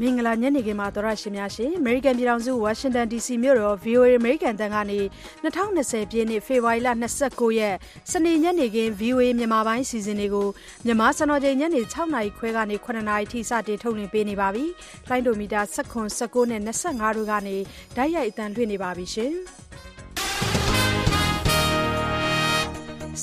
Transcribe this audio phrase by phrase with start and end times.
[0.00, 4.98] မင်္ဂလာညနေခင်းပါသောရရှင်များရှင်အမေရိကန်ပြည်ထောင်စုဝါရှင်တန် DC မြို့တော် VOA အမေရိကန်တန်ကနေ
[5.44, 6.88] 2020ပြည့်နှစ်ဖေဖော်ဝါရီလ
[7.24, 7.76] 29ရက်
[8.10, 10.48] စနေညနေခင်း VOA မြန်မာပိုင်းစီစဉ်တွေကို
[10.84, 14.64] မြန်မာစံတော်ချိန်ညနေ6နာရီခွဲကနေ9နာရီထိစတင်ထုတ်လွှင့်ပေးနေပါပြီ။
[15.08, 17.56] လိုင်းဒိုမီတာ19 19နဲ့25တို့ကနေ
[17.96, 19.34] ဓာတ်ရိုက်အတန်လွှင့်နေပါပြီရှင်။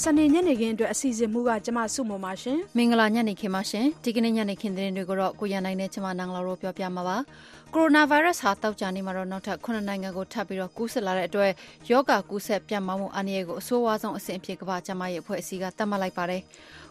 [0.01, 7.17] စနေညနေခင်းအတွက်အစီအစဉ်မှုကကျမစုမပါရှင်မင်္ဂလာညနေခင်းပါရှင်ဒီကနေ့ညနေခင်းသတင်းတွေကိုတော့ကိုရန်နိုင်နဲ့ကျမနန်းလာတို့ပြောပြမှာပါ
[7.73, 11.51] ကိုရိုနာဗိုင်းရပ်စ်ဟာတောက်ကြနေမှာတော့နောက်ထပ်9နိုင်ငံကိုထပ်ပြီးတော့ကူးစက်လာတဲ့အတွက်
[11.89, 16.41] ယောဂကူးစက်ပြန့်ပွားမှုအန္တရာယ်ကိုအဆိုးဝါးဆုံးအဆင့်အဖြစ်ကမ္ဘာ့ကျန်းမာရေးအဖွဲ့အစည်းကသတ်မှတ်လိုက်ပါတယ်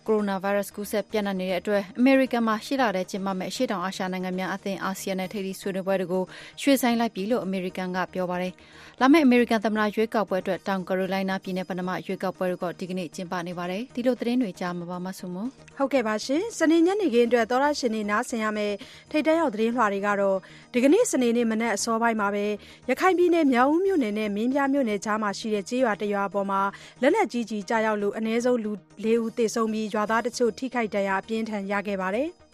[0.06, 6.24] ကိုရိုနာဗိုင်းရပ်စ်ကူးစက်ပြန့်နှံ့နေတဲ့အတွက်အမေရိကန်မှာရှိလာတဲ့ကျင်းပမဲ့အရှေ့တောင်အာရှနိုင်ငံများအသင်းအာဆီယံနဲ့ထိပ်သီးဆွေးနွေးပွဲတွေကို
[6.62, 8.52] ရွှေ့ဆိုင်းလိုက်ပြီလို့အမေရိကန်ကပြောပါတယ်။
[9.00, 15.36] လာမယ့်အမေရိကန်သမ္မတရွေးကောက်ပွဲအတွက်တောင်ကာရိုလိုင်းနာပြည်နယ်ပဏမရွေးကောက်ပွဲတွေကဒီကနေ့ကျင်းပနေပါတယ်။ဒီလိုသတင်းတွေကြားမှာပါမဆုမ။
[15.76, 18.74] ဟုတ်ကဲ့ပါရှင်။စနေညနေခင်းအတွက်သောရရှင်နေနားဆင်ရမယ့်
[19.10, 20.36] ထိတ်တဲရောက်သတင်းလွှာတွေကတော့
[20.72, 22.44] ဒီကနေ့စနေနေ့မနက်အစောပိုင်းမှာပဲ
[22.90, 26.60] ရခိုင်ပြည်နယ်မြောက်ဦးမြို့နယ်နဲ့မင်းပြားမြို့နယ်ကြားမှာရှိတဲ့ကျေးရွာတရွာပေါ်မှာ
[27.02, 28.72] လက်နက်ကြီးကြီးကြားရောက်လို့အ ਨੇ ဆုံးလူ
[29.04, 32.28] ၄ဦးသေဆုံးပြီးရွာသားတချို့ထိခိုက်ဒဏ်ရာအပြင်းထန်ရခဲ့ပါတယ်။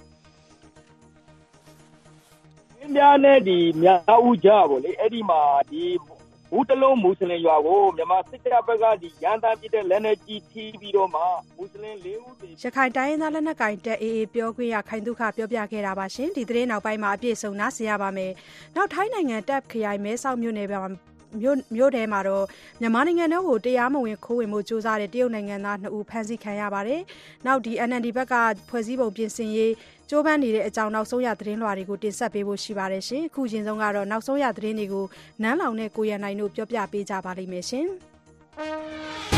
[2.83, 5.85] မင်းပြားနဲ့ဒီမြောက်ဦးကြားပေါ့လေအဲ့ဒီမှာဒီ
[6.55, 11.21] ဘူးတလုံးမွတ်စလင်ရွာကိုမြန်မာစစ်တပ်ဘက်ကဒီရန်သားပြတဲ့လက်နက်ကြီးထိပြီးတော့မှ
[11.57, 18.33] မွတ်စလင်၄ဦးသေရခိုင်တိုင်းရင်းသားလက်နက်ကင်တပ် AA ပြောခွင့်ရခိုင်ဒုက္ခပြောပြခဲ့တာပါရှင်ဒီသတင်းနောက်ပိုင်းမှာအပြည့်စုံနားဆင်ရပါမယ်
[18.77, 20.69] နောက်ထိုင်းနိုင်ငံတပ်ခရိုင်မဲဆောက်မြို့နယ်
[21.41, 22.45] မြို့မြို့ထဲမှာတော့
[22.81, 27.01] မြန်မာနိုင်ငံတော်ကိုတရားမဝင်ခိုးဝင်မှုစူးစမ်းတဲ့တရုတ်နိုင်ငံသား2ဦးဖမ်းဆီးခံရပါတယ်။
[27.47, 28.35] နောက်ဒီ NND ဘက်က
[28.69, 29.73] ဖွဲ့စည်းပုံပြင်ဆင်ရေး
[30.15, 35.05] ကြိုးပမ်းနေတဲ့အကြောင်းနောက်ဆုံးရသတင်းလွှာတွေကိုတင်ဆက်ပေးဖို့ရှိပါတယ်ရှင်။အခုချင်းဆုံးကတော့နောက်ဆုံးရသတင်းတွေကို
[35.43, 37.87] နန်းလောင်နဲ့ကိုရန်နိုင်တို့ပြောပြပေးကြပါလိမ့်မယ်ရှင်။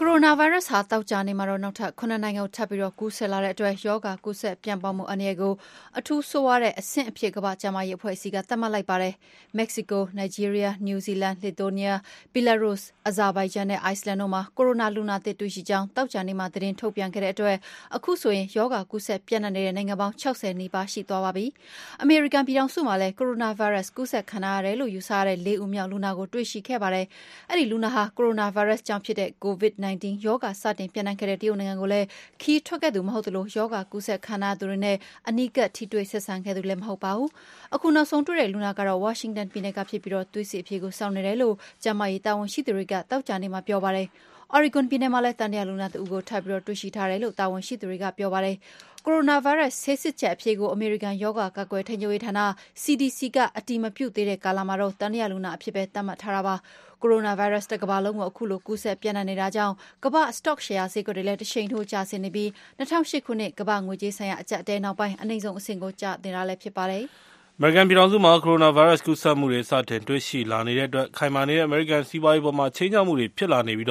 [0.00, 5.54] ကိုရိုနာဗိုင်းရပ်စ်ဟာသောကြာနေ့မှာတော့နောက်ထပ်9နိုင်ငံကိုထပ်ပြီးတော့ကူးစက်လာတဲ့အတွက်ရောဂါကူးစက်ပြန့်ပွားမှုအန္တရာယ်ကို
[5.98, 9.14] အထူးဆိုးဝါးတဲ့အဆင့်အဖြစ်ကမ္ဘာ့ကျန်းမာရေးအဖွဲ့အစည်းကသတ်မှတ်လိုက်ပါတယ်။
[9.56, 11.98] မက္ကဆီကို၊နိုင်ဂျီးရီးယား၊နယူးဇီလန်၊လစ်သူနီးယား၊
[12.32, 12.78] ဘီလာရုစ်၊
[13.08, 17.56] အဇာဘိုင်ဂျန်နဲ့အိုက်စလန်တို့မှာကိုရိုနာလူနာသစ်တွေ့ရှိကြောင်းသောကြာနေ့မှာသတင်းထုတ်ပြန်ခဲ့တဲ့အတွက်
[17.96, 21.46] အခုဆိုရင်ရောဂါကူးစက်ပြန့်နှံ့နေတဲ့နိုင်ငံပေါင်း60နီးပါးရှိသွားပါပြီ။
[22.02, 27.06] အမေရိကန်ပြည်ထောင်စုမှာလည်းကိုရိုနာဗိုင်းရပ်စ်ကူးစက်ခံထားရတယ်လို့ယူဆရတဲ့၄ဦးမြောက်လူနာကိုတွေ့ရှိခဲ့ပါတယ်။
[27.50, 29.87] အဲဒီလူနာဟာကိုရိုနာဗိုင်းရပ်စ်ကြောင့်ဖြစ်တဲ့ COVID-19
[30.26, 32.06] ရောဂါစတင်ပျံ့နှံ့ခဲ့တဲ့တရုတ်နိုင်ငံကိုလည်း
[32.42, 34.96] ခရီးထွက်ခဲ့သူမဟုတ်သလို ရောဂါကူးစက်ခံထားရသူတွေနဲ့
[35.28, 37.28] အနီးကပ် ထိတွေ့ဆက်ဆံခဲ့သူလည်း မဟုတ်ပါဘူး။
[37.74, 44.08] အခုနောက်ဆုံးတွေ့တဲ့လူနာကတော့ ဝါရှင်တန်ပြည်နယ်ကဖြစ်ပြီး သွေးစစ်အဖြေကို စောင့်နေတယ်လို့ ကျန်းမာရေးတာဝန်ရှိသူတွေက သောကြာနေ့မှာ ပြောပါတယ်။
[44.56, 48.56] Oregon ပြည်နယ်မှာလည်း သံသယလူနာတဦးကို ထပ်ပြီးတွေ့ရှိထားတယ်လို့ တာဝန်ရှိသူတွေက ပြောပါတယ်။
[49.10, 52.34] ကိုရိုနာဗိုင်းရပ်စ်ဆေးစစ်ချက်အဖြေကိုအမေရိကန်ရောဂါကာကွယ်ထိန်းချုပ်ရေးဌာန
[52.82, 56.54] CDC ကအတည်မပြုသေးတဲ့ကာလမှာတော့သံသယလူနာအဖြစ်ပဲသတ်မှတ်ထားတာပါ
[57.02, 59.74] ကိုရိုနာဗိုင်းရပ်စ်တကမ္ဘာလုံးကိုအခုလိုကူးစက်ပြန့်နှံ့နေတာကြောင့်
[60.04, 62.48] ကမ္ဘာ့စတော့ရှယ်ယာဈေးကွက်တွေလည်းတရှိန်ထိုးကျဆင်းနေပြီး
[62.78, 67.06] ၂၀၀၈ခုနှစ်ကမ္ဘာ့ငွေကြေးဆိုင်ရာအကျပ်အတည်းနောက်ပိုင်းအနိမ့်ဆုံးအဆင့်ကိုကျနေတာလည်းဖြစ်ပါတယ်။
[67.60, 73.88] အမေရိကန်ပြည်ထောင်စုမှာကိုရိုနာဗိုင်းရပ်စ်ကူးစက်မှုတွေစတင်တွေ့ရှိလာနေတဲ့အတွက်ခိုင်မာနေတဲ့အမေရိကန်စီးပွားရေးအပေါ်မှာခြိမ်းခြောက်မှုတွေဖြစ်လာနေပြီး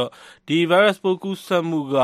[0.48, 1.96] ဒီဗိုင်းရပ်စ်ပိုးကူးစက်မှုက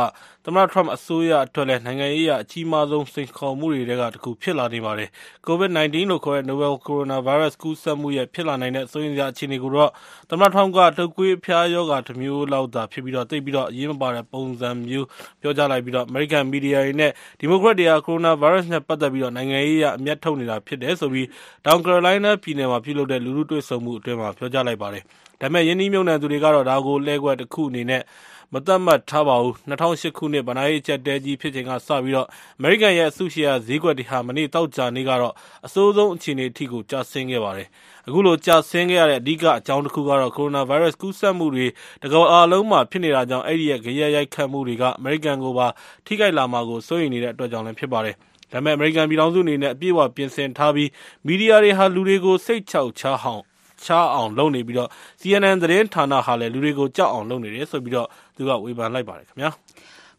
[0.45, 5.09] သမ္မတ Trump အစိုးရအတွက်လည်းနိုင်ငံရေးအရအကြီးမားဆုံးစိန်ခေါ်မှုတွေထဲကတခုဖြစ်လာနေပါတယ်။
[5.47, 9.91] COVID-19 လို့ခေါ်တဲ့ Novel Coronavirus ကူးစက်မှုရဲ့ဖြစ်လာနိုင်တဲ့စိုးရိမ်စရာအခြေအနေကိုတော့
[10.29, 15.07] သမ္မတ Trump ကတုပ်ကွေးအဖျားရောဂါတမျိုးလောက်သာဖြစ်ပြီးသိပ်ပြီးအရေးမပါတဲ့ပုံစံမျိုး
[15.41, 21.27] ပြောကြားလိုက်ပြီးအမေရိကန်မီဒီယာတွေနဲ့ဒီမိုကရက်တွေက Coronavirus နဲ့ပတ်သက်ပြီးနိုင်ငံရေးအရအမြတ်ထုတ်နေတာဖြစ်တယ်ဆိုပြီး
[21.65, 25.03] တောင်ကယ်ရိုလိုင်းနားပြည်နယ်မှာပြုလုပ်တဲ့လူထုတွေ့ဆုံမှုအတွင်းပြောကြားလိုက်ပါတယ်။
[25.41, 28.03] ဒါပေမယ့်ရင်းနှီးမြှုပ်နှံသူတွေကတော့ဒါကိုလှည့်ကွက်တခုအနေနဲ့
[28.55, 32.17] မသတ်မှတ်ထားပါဘူး။၂၀၀၈ခုနှစ်ဘဏ္ဍာရေးအကျပ်အတည်းကြီးဖြစ်ချိန်ကစပြီး
[32.57, 35.33] အမေရိကန်ရဲ့အစုရှယ်ယာဈေးကွက်တွေဟာမနေ့သောကြာနေ့ကတော့
[35.65, 37.67] အဆိုးဆုံးအခြေအနေထိကိုကျဆင်းခဲ့ပါတယ်။
[38.07, 41.67] အခုလိုကျဆင်းခဲ့ရတဲ့အဓိကအကြောင်းတခုကတော့ကိုရိုနာဗိုင်းရပ်စ်ကူးစက်မှုတွေ
[42.03, 45.67] တကမ္ဘာလုံးမှာဖြစ်နေတာကြောင့်အဲဒီရဲ့ဂယက်ရိုက်ခတ်မှုတွေကအမေရိကန်ကိုပါ
[46.05, 48.15] ထိခိုက်လာမှာကိုစိုးရိမ်နေတဲ့အတွက်ကြောင့်လည်းဖြစ်ပါတယ်။
[48.51, 50.89] ဒါပေမယ့်အမေရိကန်ပြည်ထောင်စုအနေနဲ့အပြည့်အဝပြင်ဆင်ထားပြီး
[51.25, 53.43] မီဒီယာတွေဟာလူတွေကိုစိတ်ချောက်ချားအောင်
[53.85, 54.87] ချားအောင်လုပ်နေပြီး
[55.21, 59.51] CNN သတင်းဌာနဟာလည်းလူတွေကိုကြောက်အောင်လုပ်နေတယ်ဆိုပြီး သူကဝေဖန်လိုက်ပါတယ်ခင်ဗျာ။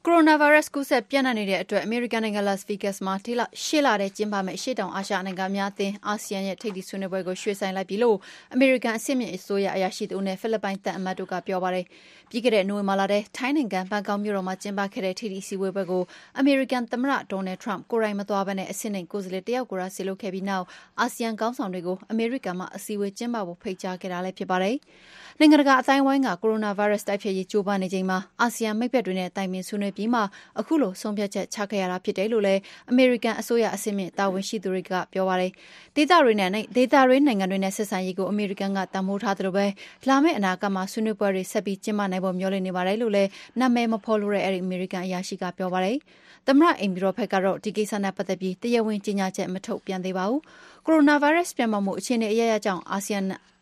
[0.06, 8.16] ကိုရိုနာဗိုင်းရပ်စ်ကူးစက်ပြန့်နှံ့နေတဲ့အတွက်အမေရိကန်နိုင်ငံ Las Vegas မှာရှေ့လထဲကျင်းပမယ့်အရှေ့တောင်အာရှနိုင်ငံများအသင်းအာဆီယံရဲ့ထိပ်သီးဆွေးနွေးပွဲကိုရွှေ့ဆိုင်းလိုက်ပြီလို့
[8.54, 11.84] အမေရိကန်အဆင့်မြင့်အစိုးရအရာရှိတဦးနဲ့ဖိလစ်ပိုင်သံအမတ်တို့ကပြောပါတယ်။
[12.30, 16.02] ပြီးခဲ့တဲ့နိုဝင်ဘာလထဲထိုင်းနိုင်ငံဘန်ကောက်မြို့တော်မှာကျင်းပခဲ့တဲ့ထိပ်သီးအစည်းအဝေးပွဲကို
[16.38, 20.64] အမေရိကန်သမ္မတ Donald Trump ကိုယ်တိုင်မသွားဘဲအဆင့်နိမ့်ကိုယ်စားလှယ်တယောက်ကိုသာစေလွှတ်ခဲ့ပြီးနောက်
[21.00, 24.76] အာဆီယံခေါင်းဆောင်တွေကိုအမေရိကန်မှာအစည်းအဝေးကျင်းပဖို့ဖိတ်ကြားခဲ့တာလည်းဖြစ်ပါတယ်။
[25.38, 30.20] နိုင်ငံတကာအသိုင်းအဝိုင်းကကိုရိုနာဗိုင်းရပ်စ်တိုက်ဖျက်ရေးကြိုးပမ်းနေချိန်မှာအာဆီယံမိတ်ဘက်တွေနဲ့တိုင်ပင်ဆွေးနွေးခဲ့ပြီးမှ
[30.60, 32.60] အခုလိုဆုံးဖြတ်ချက်ချခဲ့ရတာဖြစ်တယ်လို့လည်း
[32.90, 35.52] အမေရိကန်အစိုးရအဆင့်မြင့်တာဝန်ရှိသူတွေကပြောပါတယ်။
[35.96, 39.66] ဒေသတွေနဲ့ဒေသတွေနိုင်ငံတွေနဲ့ဆက်ဆံရေးကိုအမေရိကန်ကတံမိုးထားသလိုပဲ
[40.08, 43.30] လာမယ့်အနာဂတ်မှာဆွေးနွေးပွဲတွေဆက်ပြီးကျင်းပနိုင်ဖို့မျှော်လင့်နေပါတယ်လို့လည်း
[43.60, 45.96] နာမည်မဖော်လို့တဲ့အဲဒီအမေရိကန်အရာရှိကပြောပါတယ်။
[46.46, 50.40] သမ္မတအိမ်ဖြူတော်ဘက်ကတော့ဒီကိစ္စနဲ့ပတ်သက်ပြီးတရားဝင်ကြေညာချက်မထုတ်ပြန်သေးပါဘူး။
[50.86, 53.20] ကိုရိုနာဗိုင်းရပ်စ်ပြန့်ပွားမှုအခြေအနေအရရကြောင့်အာဆီယံ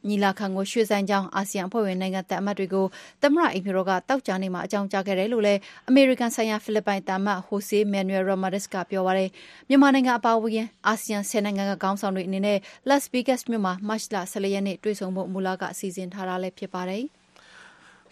[0.09, 2.87] ညီလာခံကိုရွှေ့ဆိုင်းကြောင်းအာဆီယံအဖွဲ့ဝင်နိုင်ငံသံအမတ်တွေကို
[3.23, 9.31] သမ္မတအိမ်ဖြူတော်ကတောက်ကြနေမှာအကြောင်းကြားခဲ့တယ်လို့လည်းအမေရိကန်ဆိုင်ရာဖိလစ်ပိုင်သံအမတ်ဟိုဆေးမန်နွယ်ရိုမာဒစ်ကပြောပါတယ်
[9.69, 17.05] မြန်မာနိုင်ငံအပါအဝင်အာဆီယံဆယ်နိုင်ငံကခေါင်းဆောင်တွေအနေနဲ့ Las Vegas မြို့မှာမတ်လ14ရက်နေ့တွေ့ဆုံဖို့မူလကစီစဉ်ထားတာလည်းဖြစ်ပါတယ်။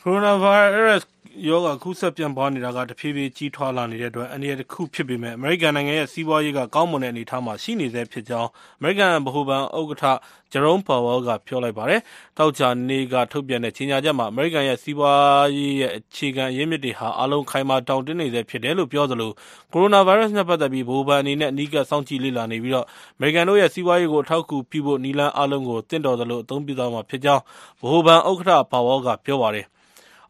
[0.05, 1.08] ကိုရိုနာဗိုင်းရပ်စ်
[1.49, 8.49] ရောဂါကူးစက်ပြန့်ပွားနေတာကတဖြည်းဖြည်းကြီးထွားလာနေတဲ့အတွက်အန္တရာယ်တစ်ခုဖြစ်ပေမဲ့အမေရိကန်နိုင်ငံရဲ့စီးပွားရေးကကောင်းမွန်တဲ့အနေအထားမှာရှိနေဆဲဖြစ်ကြောင်း
[8.79, 10.05] အမေရိကန်ဗဟိုဘဏ်ဥက္ကဋ္ဌ
[10.52, 12.00] Jerome Powell ကပြောလိုက်ပါတယ်။
[12.38, 19.31] တောက်ချာနေကထုတ်ပြန်တဲ့ကြေညာချက်မှာအမေရိကန်ရဲ့စီးပွားရေးရဲ့အခြေခံအရင်းမြစ်တွေဟာအလုံးခိုင်မာတောင့်တင်းနေဆဲဖြစ်တယ်လို့ပြောသလို
[19.73, 22.87] ကိုရိုနာဗိုင်းရပ်စ်နဲ့ပတ်သက်ပြီးဗဟိုဘဏ်အနေနဲ့အနီးကပ်စောင့်ကြည့်လေ့လာနေပြီးတော့
[23.17, 27.43] အမေရိကန်တို့ရဲ့စီးပွားရေးကိုအထောက်အကူပြုဖို့နီလန်းအလုံးကိုတင့်တော်သလိုအသုံးပြုသွားမှာဖြစ်ကြောင်း
[27.81, 29.67] ဗဟိုဘဏ်ဥက္ကဋ္ဌ Powell ကပြောပါတယ်။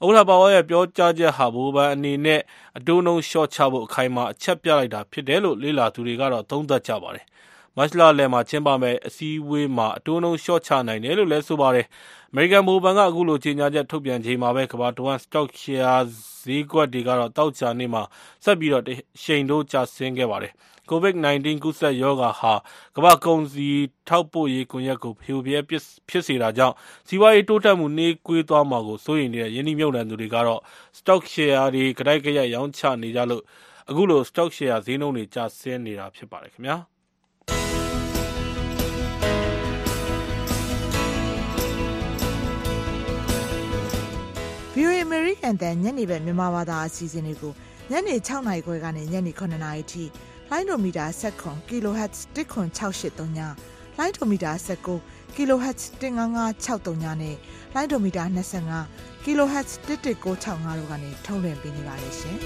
[0.06, 2.40] ဥက္ကဋ္ဌပါဝါရဲ့ပြောကြားချက်ဟာဘူဘန်အနေနဲ့
[2.78, 7.24] အတိုးနှုံလျှော့ချဖို့အခိုင်အမာအချက်ပြလိုက်တာဖြစ်တယ်လို့လေ့လာသူတွေကတော့သုံးသပ်ကြပါတယ်။
[7.80, 11.86] မတ်လလယ်မှာကျင်းပမယ့် အစည်းအဝေးမှာ အတိုးနှုံလျှော့ချနိုင်တယ်လို့လည်းဆိုပါတယ်။
[12.30, 16.00] အမေရိကန်ဘူဘန်က အခုလို ကြေညာချက်ထုတ်ပြန်ချိန်မှာပဲ ကမ္ဘာတဝန်း stock share
[16.44, 18.02] ဈေးကွက်တွေကတော့တောက်ချာနေမှာ
[18.44, 18.84] ဆက်ပြီးတော့
[19.22, 20.52] ရှိန်တို့ကျဆင်းခဲ့ပါတယ်။
[20.90, 22.52] COVID-19 ကူးစက်ရောဂါဟာ
[22.96, 23.76] ကမ္ဘာ့ကုန်စည်
[24.08, 26.74] ထောက်ပို့ရေးကွန်ရက်ကို ဖရိုဖရဲဖြစ်စေတာကြောင့်
[27.08, 30.60] စီးပွားရေးတိုးတက်မှု နှေးကွေးသွားမှာကို စိုးရိမ်နေတဲ့ ရင်းနှီးမြှုပ်နှံသူတွေကတော့
[30.98, 33.42] stock share တွေ ကတိုက်ကြရိုက် ရောင်းချနေကြလို့
[33.90, 36.78] အခုလို stock share ဈေးနှုန်းတွေ ကျဆင်းနေတာ ဖြစ်ပါတယ်ခင်ဗျာ။
[44.74, 47.52] VOA American တန်ညနေပဲမြန်မာဘာသာအစီအစဉ်တွေကို
[47.90, 50.04] ညနေ6နာရီခွဲကနေညနေ9နာရီထိ
[50.50, 53.38] လိုင်းဒိုမီတာ7 kHz 10683ည
[53.98, 54.52] လိုင်းဒိုမီတာ
[54.94, 57.36] 19 kHz 15563ညနဲ့
[57.74, 58.24] လိုင်းဒိုမီတာ
[58.74, 62.36] 25 kHz 11965တို့ကနေထုတ်လွှင့်ပေးနေပါတယ်ရှင်။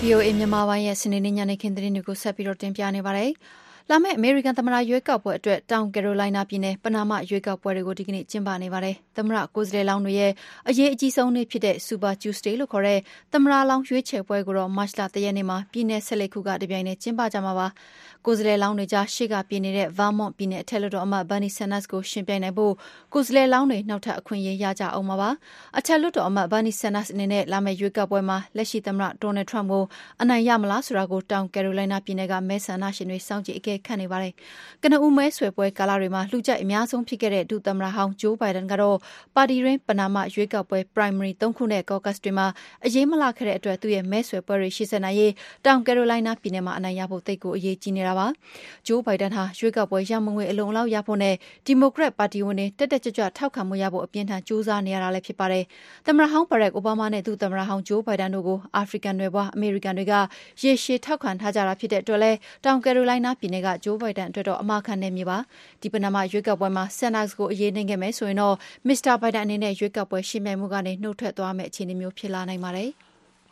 [0.00, 3.32] VOA မြန်မာပိုင်းရဲ့စနေနေ့ညနေခင်းသတင်းတွေကိုဆက်ပြီးတော့တင်ပြနေပါတယ်။
[3.90, 10.32] လာမယ့်အမေရိကန်သမ္မတရွေးကောက်ပွဲအတွက်တောင်ကယ်ရိုလိုင်းနာပြည်နယ်ပနာမရွေးကောက်ပွဲတွေကိုဒီကနေ့ကျင်းပနေပါတယ်။သမ္မတကိုယ်စားလှယ်လောင်းတွေရဲ့
[10.68, 13.00] အရေးအကြီးဆုံးနေ့ဖြစ်တဲ့ Super Tuesday လို့ခေါ်တဲ့
[13.32, 17.66] သမ္မတလောင်းရွေးချယ်ပွဲကိုတော့မတ်လ၁ရက်နေ့မှာပြည်နယ်၁၄ခုကတပြိုင်တည်းကျင်းပကြမှာပါ။
[18.28, 22.72] ကိုယ်စားလှယ်လောင်းတွေကြားရှေ့ကပြေးနေတဲ့ Vermont ပြည်နယ်အထက်လွှတ်တော်အမတ် Bernie Sanders ကိုယှဉ်ပြိုင်နိုင်ဖို့
[23.12, 25.30] ကိုယ်စားလှယ်လောင်းတွေနောက်ထပ်အခွင့်အရေးရကြဦးမှာပါ။
[25.78, 29.84] အထက်လွှတ်တော်အမတ် Bernie Sanders အနေနဲ့လာမယ့်ရွေးကောက်ပွဲမှာလက်ရှိသမ္မတ Donald Trump ကို
[30.22, 34.32] အနိုင်ရမလားဆိုတာကိုတောင် Carolina ပြည်နယ်ကမဲဆန္ဒရှင်တွေစောင့်ကြည့်အကဲခတ်နေပါတယ်။
[34.82, 38.96] ကနဦးမဲဆွယ်ပွဲကာလတွေမှာလူကြိုက်အများဆုံးဖြစ်ခဲ့တဲ့ဒုသမ္မတဟောင်း Joe Biden ကတော့
[39.34, 42.46] ပါတီတွင်းပနာမရွေးကောက်ပွဲ Primary ၃ခုနဲ့ Caucus တွေမှာ
[42.86, 45.32] အရေးမလှခဲ့တဲ့အတွက်သူ့ရဲ့မဲဆွယ်ပွဲတွေရှေ့ဆက်နိုင်ရေး
[45.64, 48.26] တောင် Carolina ပြည်နယ်မှာအနိုင်ရဖို့သိပ်ကိုအရေးကြီးနေတာပါ။
[48.86, 51.34] Joe Biden ဟာရွေးကောက်ပွဲရမငွေအလုံအလောက်ရဖို့နဲ့
[51.66, 55.64] ဒီမိုကရက်ပါတီဝင်တွေတက်တက်ကြွကြွထောက်ခံမှုရဖို့အပြင်းထန်ကြိုးစားနေရတာလည်းဖြစ်ပါတယ်။
[56.06, 60.14] သမ္မတဟောင်း Barack Obama နဲ့ဒုသမ္မတဟောင်း Joe Biden တို့ကိုအာဖရိကန်နွယ်ဖွားအမေရိကန်တွေက
[60.62, 65.38] ရေရှည်ထောက်ခံထားကြတာဖြစ်တဲ့အတွက်လည်းတောင်ကယ်ရိုလိုင်းနားပြည်နယ်က Joe Biden အတွက်တော့အမာခံနယ်မြေပါ။
[65.82, 68.54] ဒီပနာမရွေးကောက်ပွဲမှာ Sanders ကိုအရေးနှိမ်ခဲ့မယ်ဆိုရင်တော့
[68.88, 69.14] Mr.
[69.22, 72.92] Biden အနေနဲ့ရွေးကောက်ပွဲရှင်ပြိုင်မှုကနေနှုတ်ထွက်သွားမယ့်အခြေအနေမျိုးဖြစ်လာနိုင်ပါတယ်။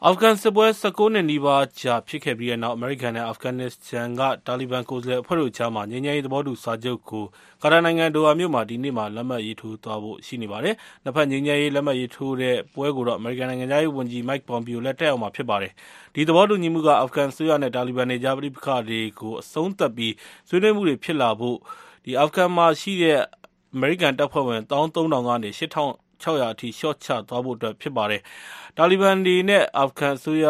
[0.06, 7.24] အာဖဂန်စစ်ပွဲ ၁၉ နှစ်နီးပါးကြာ ဖြစ်ခဲ့ပြီးတဲ့နောက် အမေရိကန်နဲ့ အာဖဂန်နစ္စတန်က တာလီဘန် ကိုယ်စားလှယ်အဖွဲ့တို့ကြား ငြိမ်းချမ်းရေး သဘောတူစာချုပ်ကို
[7.62, 10.74] ကာတာနိုင်ငံ ဒိုဟာမြို့မှာ ဒီနေ့လက်မှတ်ရေးထိုးသွားဖို့ ရှိနေပါတယ်။
[11.04, 15.72] နှစ်ဘက်ငြိမ်းချမ်းရေး လက်မှတ်ရေးထိုးတဲ့ပွဲကိုတော့ အမေရိကန်နိုင်ငံခြားရေးဝန်ကြီး Mike Pompeo လည်း တက်ရောက်မှာ ဖြစ်ပါတယ်။
[16.14, 20.14] ဒီသဘောတူညီမှုက အာဖဂန်အစိုးရနဲ့ တာလီဘန်တွေကြား ပဋိပက္ခတွေကို အဆုံးသတ်ပြီး
[20.48, 21.56] ဆွေးနွေးမှုတွေ ဖြစ်လာဖို့
[22.20, 23.18] အာဖဂန်မှာရှိတဲ့
[23.74, 28.20] အမေရိကန်တပ်ဖွဲ့ဝင် ၁၃,၀၀၀ ကနေ၈,၆၀၀ အထိလျှော့ချသွားဖို့ဖြစ်ပါတယ်။
[28.76, 30.46] တာလီဘန်တွေနဲ့အာဖဂန်အစိုးရ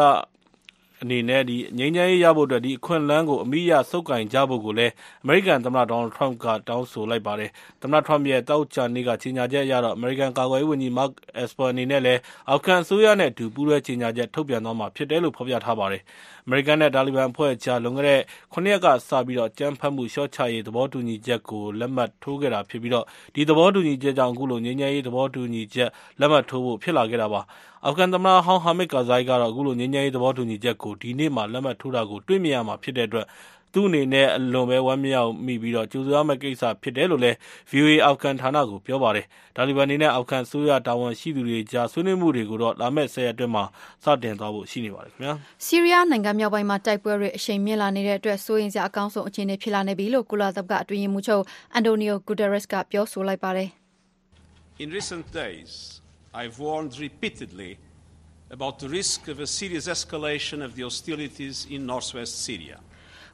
[1.03, 1.43] အနေနဲ့
[1.79, 4.93] ငြိမ်းချမ်းရေးရဖို့ဒီအခွင့်အလမ်းကိုအမိအရဆုပ်ကိုင်ကြဖို့ကိုလည်း
[5.23, 7.51] အမေရိကန်သမ္မတ Donald Trump ကတောင်းဆိုလိုက်ပါတယ်။
[7.83, 16.03] သမ္မတ Trump ရဲ့သောကြာနေ့ကကြေညာချက်အရတော့အမေရိကန်ကာကွယ်ရေးဝန်ကြီး Mark Esper အနေနဲ့လည်းအာဖဂန်အစိုးရနဲ့အတူပူးတွဲကြေညာချက်ထုတ်ပြန်သွားမှာဖြစ်တယ်လို့ဖော်ပြထားပါတယ်။
[16.47, 18.21] အမေရိကန်နဲ့ တာလီဘန်အဖွဲ့ကြား လွန်ခဲ့တဲ့
[18.53, 22.93] ၇ ရက်ကစပြီး အကြမ်းဖက်မှုလျှော့ချရေး သဘောတူညီချက်ကို လက်မှတ်ထိုးခဲ့တာဖြစ်ပြီး
[23.35, 27.41] ဒီသဘောတူညီချက်ကြောင့် အခုလို ငြိမ်းချမ်းရေး သဘောတူညီချက် လက်မှတ်ထိုးဖို့ ဖြစ်လာခဲ့တာပါ။
[27.87, 33.27] အာဖဂန်သမ္မတဟောင်း Hamid Karzai ကတော့ အခုလို ငြိမ်းချမ်းရေး သဘောတူညီချက်ကို ဒီနေ့မှာ လက်မှတ်ထိုးတာကို တွေ့မြင်ရမှာဖြစ်တဲ့အတွက်
[33.75, 37.37] သူ့အနေနဲ့အလွန်ပဲဝမ်းမြောက်မိပြီးကြိုဆိုရမယ့်ကိစ္စဖြစ်တယ်လို့လည်း
[37.71, 39.27] VOA အာဖဂန်ဌာနကိုပြောပါတယ်။
[39.57, 43.65] တာလီဘန်တွေနဲ့အာဖဂန်အစိုးရတာဝန်ရှိသူတွေကြားဆွေးနွေးမှုတွေကိုတော့လာမယ့်၁၀ရက်အတွင်းမှာ
[44.05, 45.13] စတင်သွားဖို့ရှိနေပါတယ်။
[45.67, 51.43] ဆီးရီးယားနိုင်ငံမြောက်ပိုင်းမှာတိုက်ပွဲတွေအရှိန်မြင့်လာနေတဲ့အတွက်စိုးရိမ်စရာအကောင်းဆုံးအခြေအနေဖြစ်လာနေပြီလို့ကုလသမဂ္ဂအတွင်းရေးမှူးချုပ်
[51.79, 53.69] Antonio Guterres ကပြောဆိုလိုက်ပါတယ်။
[56.43, 57.79] I've warned repeatedly
[58.51, 62.81] about the risk of a serious escalation of the hostilities in northwest Syria.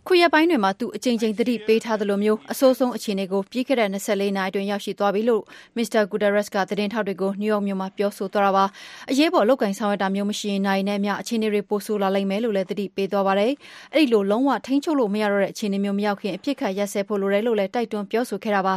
[0.08, 5.42] ခုရက်ပိုင်းတွေမှာ သူအကြိမ်ကြိမ်သတိပေးထားသလိုမျိုး အဆိုးဆုံးအခြေအနေကို ပြီးခဲ့တဲ့24နာရီအတွင်း ရောက်ရှိသွားပြီလို့
[5.76, 8.64] မစ္စတာဂူဒါရက်စ်ကသတင်းထောက်တွေကို နယူးယောက်မြို့မှာ ပြောဆိုသွားတာပါ
[9.10, 13.52] အရေးပေါ် လုတ်ကင်ဆောင်ရတာမျိုး မရှိရင်နိုင်နဲ့အမျှ အခြေအနေတွေ ပိုဆိုးလာလိမ့်မယ်လို့လည်း သတိပေးသွားပါတယ်
[13.94, 18.74] အဲ့ဒီလို လုံးဝထိန်းချုပ်လို့ မရတော့တဲ့ အခြေအနေမျိုး မရောက်ခင်အဖြစ်ခတ်ရက်စဲဖို့လိုတယ်လို့လည်း တိုက်တွန်းပြောဆိုခဲ့တာပါ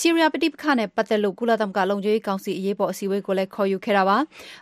[0.00, 4.16] ဆီးရီးယား ပဋိပက္ခနဲ့ ပတ်သက်လို့ ကုလသမဂ္ဂ လုံခြုံရေးကောင်စီ အရေးပေါ် အစည်းအဝေးကိုလည်း ခေါ်ယူခဲ့တာပါ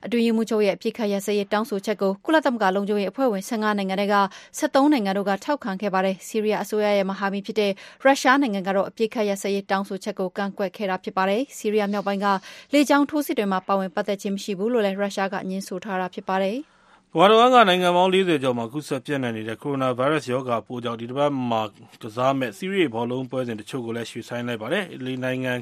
[0.07, 4.17] အတွင်းရေးမှူးချုပ်ရဲ့အဖြစ်ခတ်ရက်စဲရေး တောင်းဆိုချက်ကို ကုလသမဂ္ဂ လုံခြုံရေးအဖွဲ့ဝင်15နိုင်ငံတွေက
[4.59, 12.27] 73နိုင်ငံတို့က ထောက်ခံခဲ့ပါတယ်ဆီးရီးယားအစိုးရရဲ့မဟာမိတ်ဖြစ်တဲ့ရုရှားနိုင်ငံကတော့အပြစ်ခတ်ရစရေးတောင်းဆိုချက်ကိုကန့်ကွက်ခဲ့တာဖြစ်ပါတယ်။ဆီးရီးယားမြောက်ပိုင်းက
[12.73, 16.59] လေကြောင်းထိုးစစ်တွေမှာပါဝင်ပတ်သက်ခြင်းမရှိဘူးလို့လည်းရုရှားကညှင်းဆိုထားတာဖြစ်ပါတယ်။
[17.13, 21.63] ကမ္ဘာတော်ကနိုင်ငံပေါင်း40ကျော်မှာကူးစက်ပြန့်နှံ့နေတဲ့ကိုရိုနာဗိုင်းရပ်စ်ရောဂါပိုးကြောင့်ဒီတစ်ပတ်မှာ
[22.03, 25.53] ကစားမဲ့စီးရီးဘောလုံးပွဲစဉ်တချို့ကိုလည်းရွှေ့ဆိုင်းလိုက်ပါတယ်။အီတလီနိုင်ငံ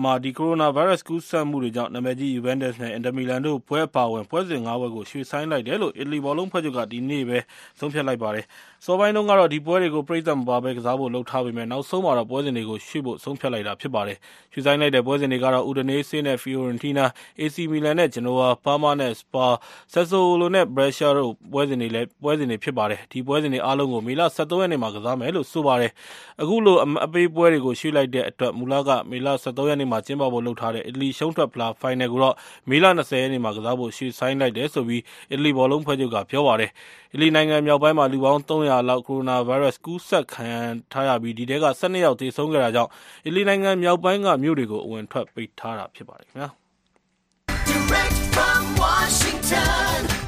[0.00, 7.38] မှာဒီကိုရိုနာဗိုင်းရပ်စ် ကူးစက်မှုတွေကြောင့် နာမည်ကြီး Juventus နဲ့ Inter Milan တို့ပွဲ အပါဝင် ပွဲစဉ် ၅ ပွဲကို ရွှေ့ဆိုင်းလိုက်တယ်လို့ အီတလီဘောလုံးဖွဲ့ချုပ်က ဒီနေ့ပဲ
[7.78, 8.44] ဆုံးဖြတ်လိုက်ပါတယ်။
[8.84, 14.16] စောပိုင်းတုန်းကတော့ ဒီပွဲတွေကို ပရိသတ်မပါဘဲ ကစားဖို့ လုပ်ထားပေမဲ့နောက်ဆုံးမှာတော့ ပွဲစဉ်တွေကို ရွှေ့ဖို့ ဆုံးဖြတ်လိုက်တာ ဖြစ်ပါတယ်။
[14.52, 17.04] ရွှေ့ဆိုင်းလိုက်တဲ့ ပွဲစဉ်တွေကတော့ Udinese နဲ့ Fiorentina,
[17.40, 19.54] AC Milan နဲ့ Genoa, Parma နဲ့ Spal,
[19.92, 25.92] Sassuolo နဲ့ Brescia တို့ ပွဲစဉ်တွေလည်းပွဲစဉ်တွေဖြစ်ပါတယ်။ဒီပွဲစဉ်တွေအားလုံးကို မေလ23ရက်နေ့မှာ ကစားမယ်လို့ ဆိုပါတယ်။
[26.42, 32.34] အခုလိုအပေးပွဲတွေကို ရွှေ့လိုက်တဲ့အတွက် မူလက မေလ23ရက်နေ့မှာ ကျင်းပဖို့လုပ်ထားတဲ့ အီတလီရှုံးထွက်ဖလား ဖိုင်နယ်ကိုတော့
[32.70, 36.70] မေလ20ရက်နေ့မှာ ကစားဖို့ ရွှေ့ဆိုင်းလိုက်တယ်ဆိုပြီးအီတလီဘောလုံးဖွဲ့ချုပ်က ပြောပါတယ်။
[37.12, 40.50] အီတလီနိုင်ငံမြောက်ပိုင်းမှာ လူပေါင်း300လောက် ကိုရိုနာဗိုင်းရပ်စ် ကူးစက်ခံ
[40.92, 42.90] ထားရပြီးဒီထဲက12ယောက် သေဆုံးခဲ့တာကြောင့်
[43.26, 46.48] အီတလီနိုင်ငံမြောက်ပိုင်းက မြို့တွေကို အဝင်ထွက် ပိတ်ထားတာ ဖြစ်ပါတယ်ခင်ဗျာ။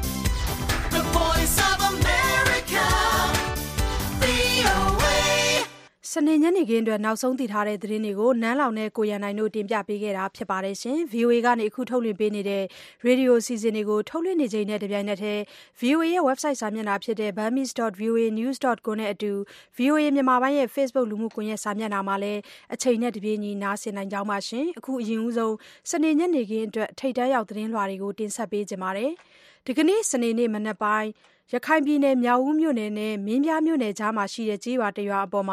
[6.17, 12.63] စနေညနေခင်းအတွက် နောက်ဆုံးသိထားတဲ့သတင်းတွေကို နန်းလောင်နဲ့ ကိုရန်နိုင်တို့ တင်ပြပေးခဲ့တာဖြစ်ပါတယ်ရှင်။ VOA ကနေအခုထုတ်လွှင့်ပေးနေတဲ့
[13.05, 15.43] ရေဒီယိုစီစဉ်တွေကို ထုတ်လွှင့်နေချိန်နဲ့ တပြိုင်နက်တည်း
[15.81, 19.33] VOA ရဲ့ website စာမျက်နှာဖြစ်တဲ့ burmese.voanews.com နဲ့အတူ
[19.79, 22.41] VOA မြန်မာပိုင်းရဲ့ Facebook လူမှုကွန်ရက်စာမျက်နှာမှာလည်း
[22.75, 25.55] အချိန်နဲ့တပြေးညီ နားဆင်နိုင်ကြောင်းပါရှင်။အခု အရင်ဦးဆုံး
[25.91, 29.13] စနေညနေခင်းအတွက် ထိတ်တန်းရောက် သတင်းလွှာတွေကို တင်ဆက်ပေးကြပါမယ်။
[29.67, 31.09] ဒီကနေ့ စနေနေ့ မနက်ပိုင်း
[31.53, 35.47] ရခိုင်ပြည်နယ် မြောက်ဦးမြို့နယ်နဲ့ မင်းပြားမြို့နယ်ကြားမှာရှိတဲ့ကျေးရွာတရွာအပေါ်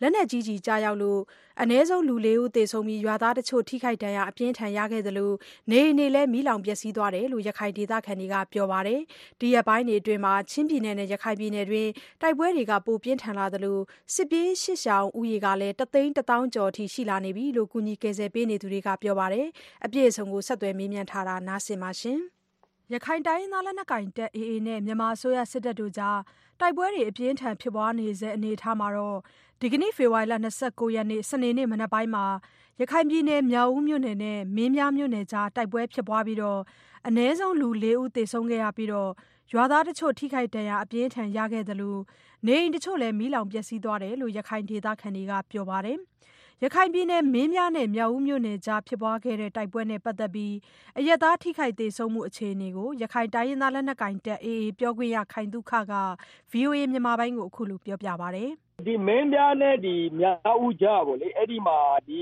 [0.00, 1.20] လက်နက်ကြီးကျည်ကျရောက်လို့
[1.60, 5.32] အနည်းဆုံး လူလေးဦးသေဆုံးပြီး ရွာသားတချို့ ထိခိုက်ဒဏ်ရာ အပြင်းအထန်ရခဲ့သလို
[5.70, 9.00] နေအိမ်တွေလည်း မီးလောင်ပျက်စီးသွားတယ်လို့ ရခိုင်ဒေသခံတွေက ပြောပါတယ်။
[9.40, 13.78] ဒီရက်ပိုင်းတွေအတွင်း ချင်းပြည်နယ်နဲ့ ရခိုင်ပြည်နယ်တွင်း တိုက်ပွဲတွေ ပိုပြင်းထန်လာသလို
[14.14, 19.46] စစ်ပြေးစစ်ရှောင်ဦးရေကလည်း တသိန်းတသောင်းကျော်အထိ ရှိလာနေပြီလို့ ကူညီကယ်ဆယ်ပေးနေသူတွေက ပြောပါတယ်။
[19.84, 22.20] အပြည့်အစုံကို ဆက်သွယ်မေးမြန်းထားတာနားဆင်ပါရှင်။
[22.94, 26.18] ရခိုင်တိုင်းရင်းသားလက်နက်ကိုင်တပ် AA နဲ့ မြန်မာအစိုးရစစ်တပ်တို့ကြား
[26.60, 28.88] တိုက်ပွဲတွေ အပြင်းအထန် ဖြစ်ပွားနေဆဲ အနေအထားမှာ
[29.60, 30.46] ဒီကနေ့ ဖေဖော်ဝါရီလ ၂
[30.78, 32.24] ၉ ရက်နေ့စနေနေ့ မနက်ပိုင်းမှာ
[32.80, 36.38] ရခိုင်ပြည်နယ် မြောက်ဦးမြို့နယ်နဲ့ မင်းပြားမြို့နယ်ကြား တိုက်ပွဲဖြစ်ပွားပြီး
[37.08, 38.88] အနည်းဆုံး လူလေးဦး သေဆုံးခဲ့ရပြီး
[39.52, 41.96] ရွာသားတချို့ ထိခိုက်ဒဏ်ရာ အပြင်းအထန် ရခဲ့သလို
[42.46, 45.98] နေအိမ်တချို့လည်း မီးလောင်ပျက်စီးသွားတယ်လို့ ရခိုင်ဒေသခံတွေက ပြောပါတယ်။
[46.64, 50.54] ရခိုင်ပြည်နယ် မင်းပြားနဲ့ မြောက်ဦးမြို့နယ်ကြား ဖြစ်ပွားခဲ့တဲ့ တိုက်ပွဲနဲ့ ပတ်သက်ပြီး
[50.98, 55.94] အရပ်သား ထိခိုက်သေဆုံးမှု အခြေအနေကို ရခိုင်တိုင်းရင်းသား လက်နက်ကိုင်တပ် AA ပြောခွင့်ရ ခိုင်သုခက
[56.52, 58.50] VOA မြန်မာပိုင်းကို အခုလို ပြောပြပါတယ်။
[58.86, 62.20] ဒီမင်းပြားနဲ့ဒီမြောက်ဦးကြားပေါ့လေ အဲ့ဒီမှာဒီ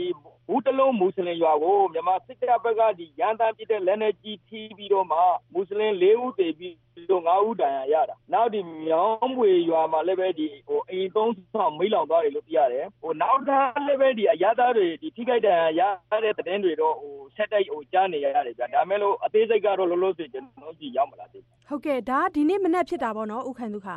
[0.48, 5.18] ဘူးတလုံးမွတ်စလင်ရွာကို မြန်မာစစ်တပ်ဘက်ကဒီရန်တမ်းပြတဲ့ လက်နေကြီးထီးပြီးတော့မှ
[5.52, 6.76] မွတ်စလင် ၄ ဦးတည်ပြီး
[7.10, 21.38] တော့ ၅ ဦးတန်ရာရတာ နောက်ဒီမြောင်းပွေရွာမှာလည်းပဲဒီဟိုအိမ်သုံးဆောင်မိလောင်သွားတယ်လို့ပြရတယ်ဟိုနောက်ထပ်လည်းပဲဒီအရသားတွေဒီထိခိုက်တန်ရာရတဲ့တဲ့တွေတော့ဟိုဆက်တိုက်ဟိုကြားနေရတယ်ဗျာဒါမဲ့လို့ အသေးစိတ်ကတော့ လောလောဆယ် ကျွန်တော်ကြည့်ရောက်မလားသိ
[21.68, 23.88] ဟုတ်ကဲ့ ဒါဒီနေ့မနေ့ဖြစ်တာပေါ့နော်ဥခိုင်ဒုက္ခ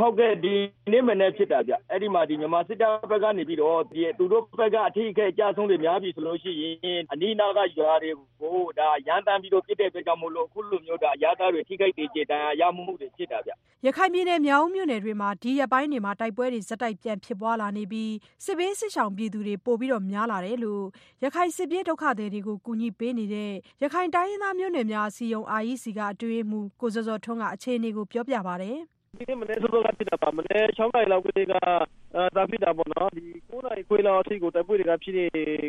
[0.00, 0.54] ဟုတ်ကဲ့ ဒီ
[0.92, 8.10] နေ့မနေ့ဖြစ်တာဗျ အဲ့ဒီမှာဒီမြန်မာစစ်တပ်ဘက်ကနေပြီးတော့ဒီသူတို့ဘက်က အထီးအခဲအကြဆုံးတွေ များပြီဆိုလို့ရှိရင် အနီးနားက ရွာတွေ
[8.40, 13.50] ကိုဒါရန်တမ်းပြီးတော့ပြစ်တဲ့အတွက်ကြောင့်မို့လို့ အခုလိုမျိုးဒါအရသားတွေ ထိခိုက်ဒေကျေတန်ရမှုတွေ ဖြစ်တာဗျ
[13.86, 18.12] ရခိုင်ပြည်နယ် မြောက်မြို့နယ်တွေမှာ ဒီရက်ပိုင်းတွေမှာ တိုက်ပွဲတွေဇက်တိုက်ပြန်ဖြစ်ပွားလာနေပြီး
[18.44, 20.84] စစ်ဘေးစစ်ရှောင်ပြည်သူတွေ ပို့ပြီးတော့များလာတယ်လို့
[21.24, 28.78] ရခိုင်စစ်ပြေးဒုက္ခသည်တွေကို ကူညီပေးနေတဲ့ ရခိုင်တိုင်းရင်းသားမျိုးနွယ်များ အစည်းအရုံး REC က အတွင်းမှုကိုစောစောထွန်းက အခြေအနေကို ပြောပြပါတယ်
[29.18, 35.24] ဒီနေ့မနေ့စောစောကဖြစ်တာပါမနေ့6နာရီလောက်ကလေးကဒါဖြစ်တာပေါ့နော်ဒီ9နာရီခွဲလောက်အထိကိုတိုက်ပွဲတွေကဖြစ်နေ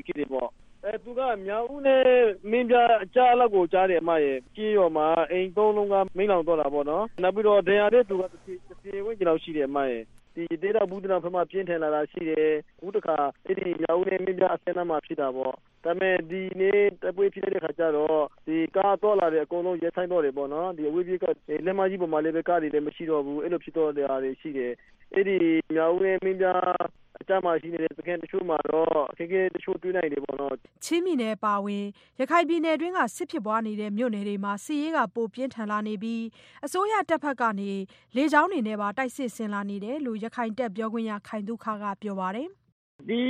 [0.05, 0.49] ခဲ့တယ်ပေါ့
[0.85, 2.05] အဲသူကမြောက်ဦးနဲ့
[2.51, 8.41] မင်းပြအကြားလောက်ကိုကြားတယ်အမရဲ့ကြေးရော်မှာအိမ်သုံးလုံးကမိန်လောင်တော့တာပေါ့နော်နောက်ပြီးတော့ဒဏ်ရာတဲ့သူကတစ်
[8.83, 10.03] ပြေဝင်းကျလောက်ရှိတယ်အမရဲ့
[10.35, 21.25] ဒီဒေတာဘူးတနာဖမပြင်းထန်လာတာရှိတယ်အခုတခါအဲ့ဒီမြောက်ဦးနဲ့မင်းပြအစင်းနာမှာဖြစ်တာပေါ့ဒါပေမဲ့ဒီနေ့တပွဲဖြစ်တဲ့ခါကျတော့ဒီကားတော့လာတယ်အကုန်လုံးရဲဆိုင်တော့တယ်ပေါ့နော်ဒီအဝေးပြေးက
[21.65, 24.71] လက်မကြီးပေါ်မှာလည်းပဲကားတွေလည်းမရှိတော့ဘူးအဲ့လိုဖြစ်တော့တဲ့အားတွေရှိတယ်
[25.13, 25.37] အဲ့ဒီ
[25.75, 26.47] မြောက်ဦးနဲ့မင်းပြ
[27.21, 31.85] အကြမှာရှိနေတဲ့စခန်းတချို့မှာတော့အခက်အခဲတချို့တွေ့နိုင်တယ်ပေါ့နော်။ချင်းပြည်နယ်အပါအဝင်
[32.19, 36.23] ရခိုင်ပြည်နယ်တွင်းကစစ်ဖြစ်ပွားနေတဲ့မြို့နယ်တွေမှာစစ်ရေးကပိုပြင်းထန်လာနေပြီး
[36.65, 37.71] အစိုးရတပ်ဘက်ကနေ
[38.15, 42.47] လေကြောင်းတွေနဲ့ပါတိုက်စစ်ဆင်လာနေတယ်လို့ရခိုင်တပ်ပြောခွင့်ရခိုင်သုခကပြောပါတယ်။
[43.09, 43.21] “ဒီ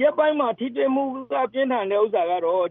[0.00, 2.64] ရက်ပိုင်းမှာထိတွေ့မှုကပြင်းထန်တဲ့ဥစ္စာကတော့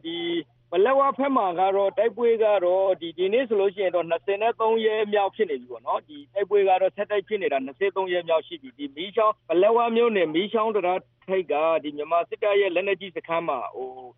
[0.75, 4.15] ပလက်ဝဘက်မှာကတော့တိုက်ပွဲကတော့ဒီနေ့ဆိုလို့ရှိရင်တော့၂
[4.59, 8.85] ၃ရက်မြောက်ဖြစ်နေပြီပေါ့နော်။တိုက်ပွဲကတော့ဆက်တိုက်ဖြစ်နေတာ၂၃ရက်မြောက်ရှိပြီ။
[9.49, 11.53] ပလက်ဝမြို့နယ်မီးချောင်းတံတားထိပ်က
[11.97, 13.59] မြန်မာစစ်တပ်ရဲ့လက်နက်ကြီးစခန်းမှာ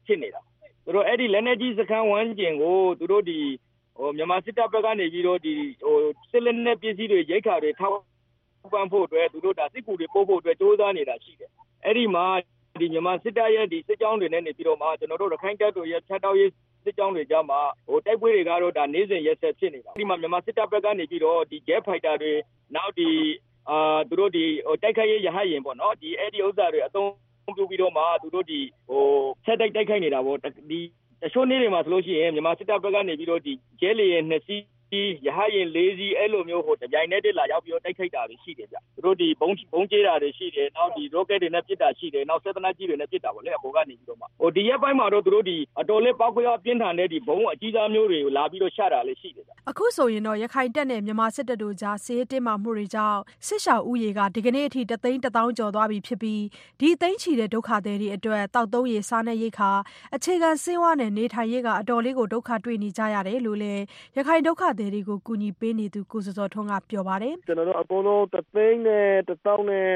[0.06, 0.42] ဖြစ်နေတာ။
[0.84, 3.24] ဆိုတော့အဲဒီလက်နက်ကြီးစခန်းဝန်းကျင်ကိုသူတို့
[4.18, 5.40] မြန်မာစစ်တပ်ဘက်ကနေပြီးတော့
[6.32, 8.00] စစ်လက်နက်ပစ္စည်းတွေရိက္ခာတွေထောက်
[8.74, 11.52] ပံ့ဖို့အတွက်သူတို့စစ်ကူတွေပို့ဖို့အတွက်ကြိုးစားနေတာရှိတယ်။
[11.86, 12.26] အဲဒီမှာ
[12.80, 16.52] မြန်မာစစ်တပ်ရဲ့စစ်ကြောင်းတွေနဲ့နေပြီးတော့မှကျနော်တို့ရခိုင့်တပ်တော်ရဲ့ဖြတ်တောက်ရေး
[16.84, 22.34] စစ်ကြောင်းတွေကြားမှာတိုက်ပွဲတွေကတော့နေ့စဉ်ရက်ဆက်ဖြစ်နေတာ။အဲဒီမှာမြန်မာစစ်တပ်ဘက်ကနေပြီးတော့ဂျက်ဖိုက်တာတွေ
[22.76, 24.48] နောက်သူတို့တို
[24.90, 27.12] က်ခိုက်ရေးရဟတ်ယာဉ်ပေါ့နော်အဲဒီဥစ္စာတွေအသုံး
[27.58, 28.46] ပြုပြီးတော့မှသူတို့
[29.46, 33.42] ဆက်တိုက်တိုက်ခိုက်နေတာပေါ့။တချို့နေ့တွေမှာဆိုလို့ရှိရင်မြန်မာစစ်တပ်ဘက်ကနေပြီးတော့
[33.82, 34.64] ဂျက်လေယာဉ်၂စီး
[35.28, 44.26] ရဟတ်ယာဉ်၄စီးအဲလိုမျိုးတပြိုင်နက်တည်းလာရောက်ပြီးတော့တိုက်ခိုက်တာတွေရှိတယ်ဗျ။သူတို့ဗုံးကြဲတာတွေရှိတယ်။နောက်ရော့ကက်တွေနဲ့ပစ်တာရှိတယ်။နောက်စက်သေနတ်ကြီးတွေနဲ့ပစ်တာပေါ့လေအပေါ်ကနေပြီးတော့မှ။
[44.56, 45.46] ဒီရက်ပိုင်းမှာတော့သူတို့
[45.80, 56.42] အတော်လေးပေါက်ကွဲအားပြင်းထန်တဲ့ဗုံးအကြီးစားမျိုးတွေကိုလာပြီးတော့ချတာလည်းရှိတယ်ဗျ။အခုဆိုရင်တော့ရခိုင်တပ်နဲ့မြန်မာစစ်တပ်တို့ကြားစစ်ရေးတင်းမာမှုတွေကြောင့်စစ်ရှောင်ဦးရေကဒီကနေ့အထိတသိန်းတသောင်းကျော်သွားပြီဖြစ်ပြီး
[56.80, 59.72] ဒီသိန်းချီတဲ့ဒုက္ခသည်တွေအတွက်သောက်သုံးရေ၊စားနပ်ရိက္ခာ၊
[60.16, 63.84] အခြေခံဆေးဝါးနဲ့နေထိုင်ရေးကအတော်လေးဒုက္ခတွေ့နေကြရတယ်လို့လည်း
[64.18, 69.90] ရခိုင်ဒုက္ခသည်တွေကို ကူညီပေးနေသူ ကိုဇော်ဇော်ထွန်းက ပြောပါတယ်။“ကျနော်တို့ အကုန်လုံး တသိန်းနဲ့ တသောင်းနဲ့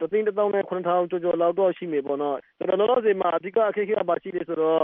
[0.00, 2.36] တသိန်းတသောင်းနဲ့၇ထောင်ကျော်ကျော်လောက်တော့ ရှိမယ်ပေါ့နော်။
[2.68, 4.82] လောလောဆယ်မှာ အဓိက အခက်အခဲက ဘာရှိလဲဆိုတော့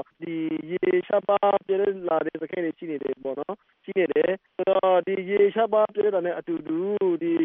[0.70, 6.78] ရေရှားပါး ပြတ်လာတဲ့ စခန်းတွေ ရှိနေတယ်ပေါ့နော်။ရှိနေတယ်။ဆိုတော့ ဒီရေရှားပါး ပြတ်တာနဲ့အတူတူ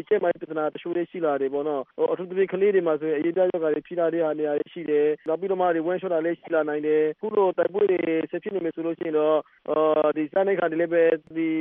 [0.08, 8.00] ကျန်းမာရေး ပြဿနာတချို့လည်း ရှိလာတယ်ပေါ့နော်။အထူးသဖြင့် ကလေးတွေမှာဆိုရင် အရေပြားရောဂါတွေ ဖြစ်လာတဲ့နေရာတွေရှိတယ်။နောက်ပြီးတော့မှ ဝမ်းလျှောတာလည်း ရှိလာနိုင်တယ်။အခုလို တိုက်ပွဲတွေ
[8.30, 9.38] ဆက်ဖြစ်နေမယ်ဆိုလို့ရှိရင်တော့
[10.32, 11.02] စားနပ်ရိက္ခာတွေလည်းပဲ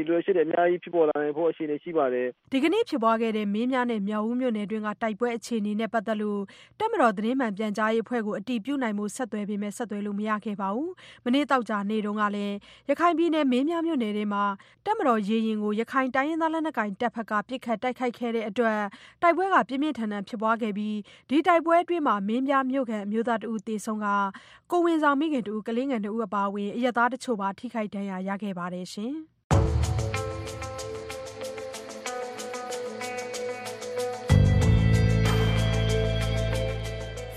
[0.08, 6.42] လိုအပ်ချက်တွေ အများကြီးဖြစ်ပေါ်လာနိုင်ဖို့ အခြေအနေရှိပါတယ်။ဒီကနေ့ဖြစ်ပွားခဲ့တဲ့ မင်းပြားနဲ့ မြောက်ဦးမြို့နယ်တွင်းက တိုက်ပွဲအခြေအနေနဲ့ ပတ်သက်လို့
[6.80, 10.90] တပ်မတော် သတင်းမှန်ပြန်ကြားရေးအဖွဲ့ကို အတည်ပြုနိုင်ဖို့ ဆက်သွယ်ပေမဲ့ဆက်သွယ်လို့ မရခဲ့ပါဘူး။
[11.26, 12.56] မနေ့ သောကြာနေ့တုန်းကလည်း
[12.90, 14.44] ရခိုင်ပြည်နယ် မင်းပြားမြို့နယ်ထဲမှာ
[14.86, 18.80] တပ်မတော်ရေယာဉ်ကို ရခိုင်တိုင်းရင်းသား လက်နက်ကိုင်တပ်ဘက်က ပစ်ခတ်တိုက်ခိုက်ခဲ့တဲ့အတွက်
[19.22, 20.98] တိုက်ပွဲပြင်းပြင်းထန်ထန်ဖြစ်ပွားခဲ့ပြီး
[21.30, 24.16] ဒီတိုက်ပွဲအတွင်း မင်းပြားမြို့ခံ အမျိုးသားတဦး သေဆုံးကာ
[24.72, 28.88] ကိုယ်ဝန်ဆောင်မိခင်တဦး၊ကလေးငယ်နှစ်ဦး အပါအဝင် အရပ်သားတချို့ပါ ထိခိုက်ဒဏ်ရာရခဲ့ပါတယ်။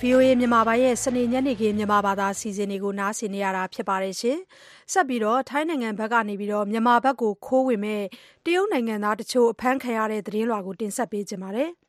[0.00, 4.38] VOA မြန်မာပိုင်းရဲ့စနေညနေခင်းမြန်မာဘာသာအစီအစဉ်တွေကိုနားဆင်နေရတာဖြစ်ပါတယ်ရှင်။
[4.92, 8.02] ဆက်ပြီးတော့ထိုင်းနိုင်ငံဘက်ကနေပြီးတော့မြန်မာဘက်ကိုခိုးဝင်မဲ့
[8.44, 11.70] တရုတ်နိုင်ငံသားတချို့အဖမ်းခံရတဲ့သတင်းလွှာကိုတင်ဆက်ပေးကြပါမယ်။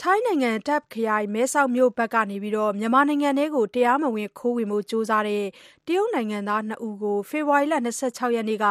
[0.00, 5.44] ထိုင်းနိုင်ငံတာ့ခ်ခရိုင်မဲဆောက်မြို့ဘက်ကနေမြန်မာနိုင်ငံထဲတရားမဝင်ခိုးဝင်ဖို့ကြိုးစားတဲ့
[5.88, 8.66] တရုတ်နိုင်ငံသားနှစ်ဦးကို ဖေဖော်ဝါရီလ ၂၆ ရက်နေ့က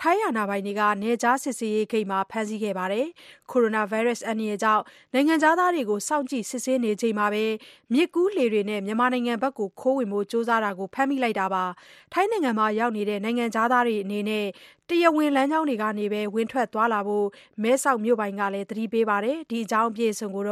[0.00, 3.06] ထိုင်းအာဏာပိုင်တွေက နယ်ခြားစစ်ဆေးရေးဂိတ်မှာ ဖမ်းဆီးခဲ့ပါတယ်။
[3.50, 4.82] ကိုရိုနာဗိုင်းရပ်စ် အန္တရာယ်ကြောင့်
[5.14, 7.44] နိုင်ငံခြားသားတွေကို စောင့်ကြည့်စစ်ဆေးနေချိန်မှာပဲ
[7.92, 11.64] မြစ်ကူးလှေတွေနဲ့ မြန်မာနိုင်ငံဘက်ခိုးဝင်ဖို့ ကြိုးစားတာကို ဖမ်းမိလိုက်တာပါ။
[12.12, 14.46] ထိုင်းနိုင်ငံမှာ ရောက်နေတဲ့ နိုင်ငံခြားသားတွေအနေနဲ့
[14.88, 17.26] တရားဝင်လမ်းကြောင်းတွေကနေပဲ ဝင်ထွက်သွားလာဖို့
[17.62, 20.44] မဲဆောက်မြို့ပိုင်ကလည်း သတိပေးပါတယ်။ဒီအကြောင်း အပြည့်အစုံကို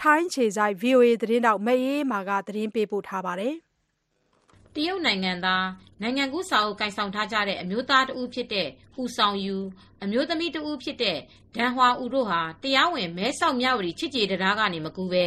[0.00, 3.56] ထိုင်းအခြေစိုက် VOA သတင်းထောက် မအေးအေးမာက သတင်းပေးပို့ထားပါတယ်။
[4.74, 5.66] တရုတ်နိုင်ငံသား
[6.02, 9.56] နိုင်ငံကူးစာအုပ် ကိုင်ဆောင်ထားကြတဲ့ အမျိုးသားတဦးဖြစ်တဲ့ဟူဆောင်ယူ
[10.02, 11.18] အမျိုးသမီးတဦးဖြစ်တဲ့
[11.56, 15.26] ဒန်ဟွာဦးတို့ဟာ တရားဝင် မဲဆောက် မြဝတီ ချစ်ကြည်တံတားကနေ မကူးဘဲ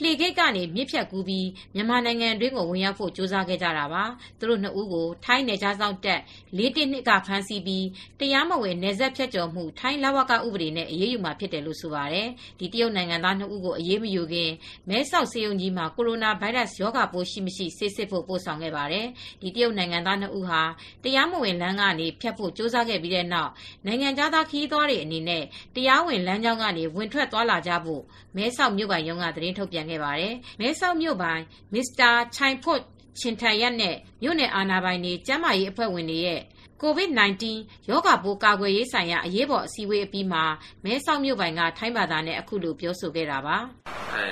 [0.00, 4.04] လှေဂိတ်ကနေ မြစ်ဖြတ်ကူးပြီး မြန်မာနိုင်ငံတွင်းကို ဝင်ရောက်ဖို့ ကြိုးစားခဲ့ကြတာပါ။
[4.38, 6.20] သူတို့ နှစ်ဦးကို ထိုင်းနယ်ခြားစောင့်တပ်
[6.58, 7.86] 412ကဖမ်းဆီးပြီး
[8.20, 12.28] တရားမဝင် နယ်စပ်ဖြတ်ကျော်မှု ထိုင်း လဝက ဥပဒေနဲ့ အရေးယူမှာဖြစ်တယ်လို့ ဆိုပါတယ်။
[12.58, 14.50] ဒီတရုတ်နိုင်ငံသား နှစ်ဦးကို အရေးမယူခင်
[14.88, 19.06] မဲဆောက်စေယုံကြီးမှာ ကိုရိုနာဗိုင်းရပ်စ် ရောဂါပိုးရှိမရှိ ဆေးစစ်ဖို့ ပို့ဆောင်ခဲ့ပါတယ်။
[19.42, 20.62] ဒီတရုတ်နိုင်ငံသား နှစ်ဦးဟာ
[21.04, 23.50] တရားမဝင်လမ်းကနေ ဖြတ်ဖို့ ကြိုးစားခဲ့ပြီးတဲ့နောက်
[23.86, 25.42] နိုင်ငံခြားသား ခရီးသွားတွေအနေနဲ့
[25.76, 28.02] တရားဝင်လမ်းကြောင်းကနေ ဝင်ထွက်သွားလာကြဖို့
[28.36, 31.41] မဲဆောက်မြို့ပိုင်ရုံးက သတင်းထုတ်ပြနခဲ့ပါတယ်။မဲဆောက်မြို့ပိုင်
[31.73, 32.81] မစ္စတာချိုင်ဖွတ်
[33.19, 36.41] ချင်ထန်ရက်နဲ့မြို့နယ်အာဏာပိုင်တွေကျန်းမာရေးအဖွဲ့ဝင်တွေရဲ့
[36.83, 37.43] COVID-19
[37.89, 40.43] ရောဂါပိုးကာကွယ်ရေးဆိုင်ရာအရေးပေါ်အစည်းအဝေးအပြီးမှာ
[40.83, 43.57] မဲဆောက်မြို့ပိုင်ကထိုင်းဘာသာနဲ့အခုလိုပြောဆိုခဲ့တာပါ။
[44.11, 44.25] ให้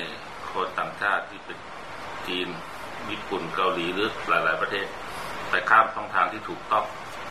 [0.52, 1.58] คนต่างชาติที่เป็น
[2.28, 2.48] จีน
[3.10, 4.86] ญี่ปุ่นเกาหลีหรือหลายๆประเทศ
[5.50, 6.86] ไปข้ามช่องทางที่ถูกต้อง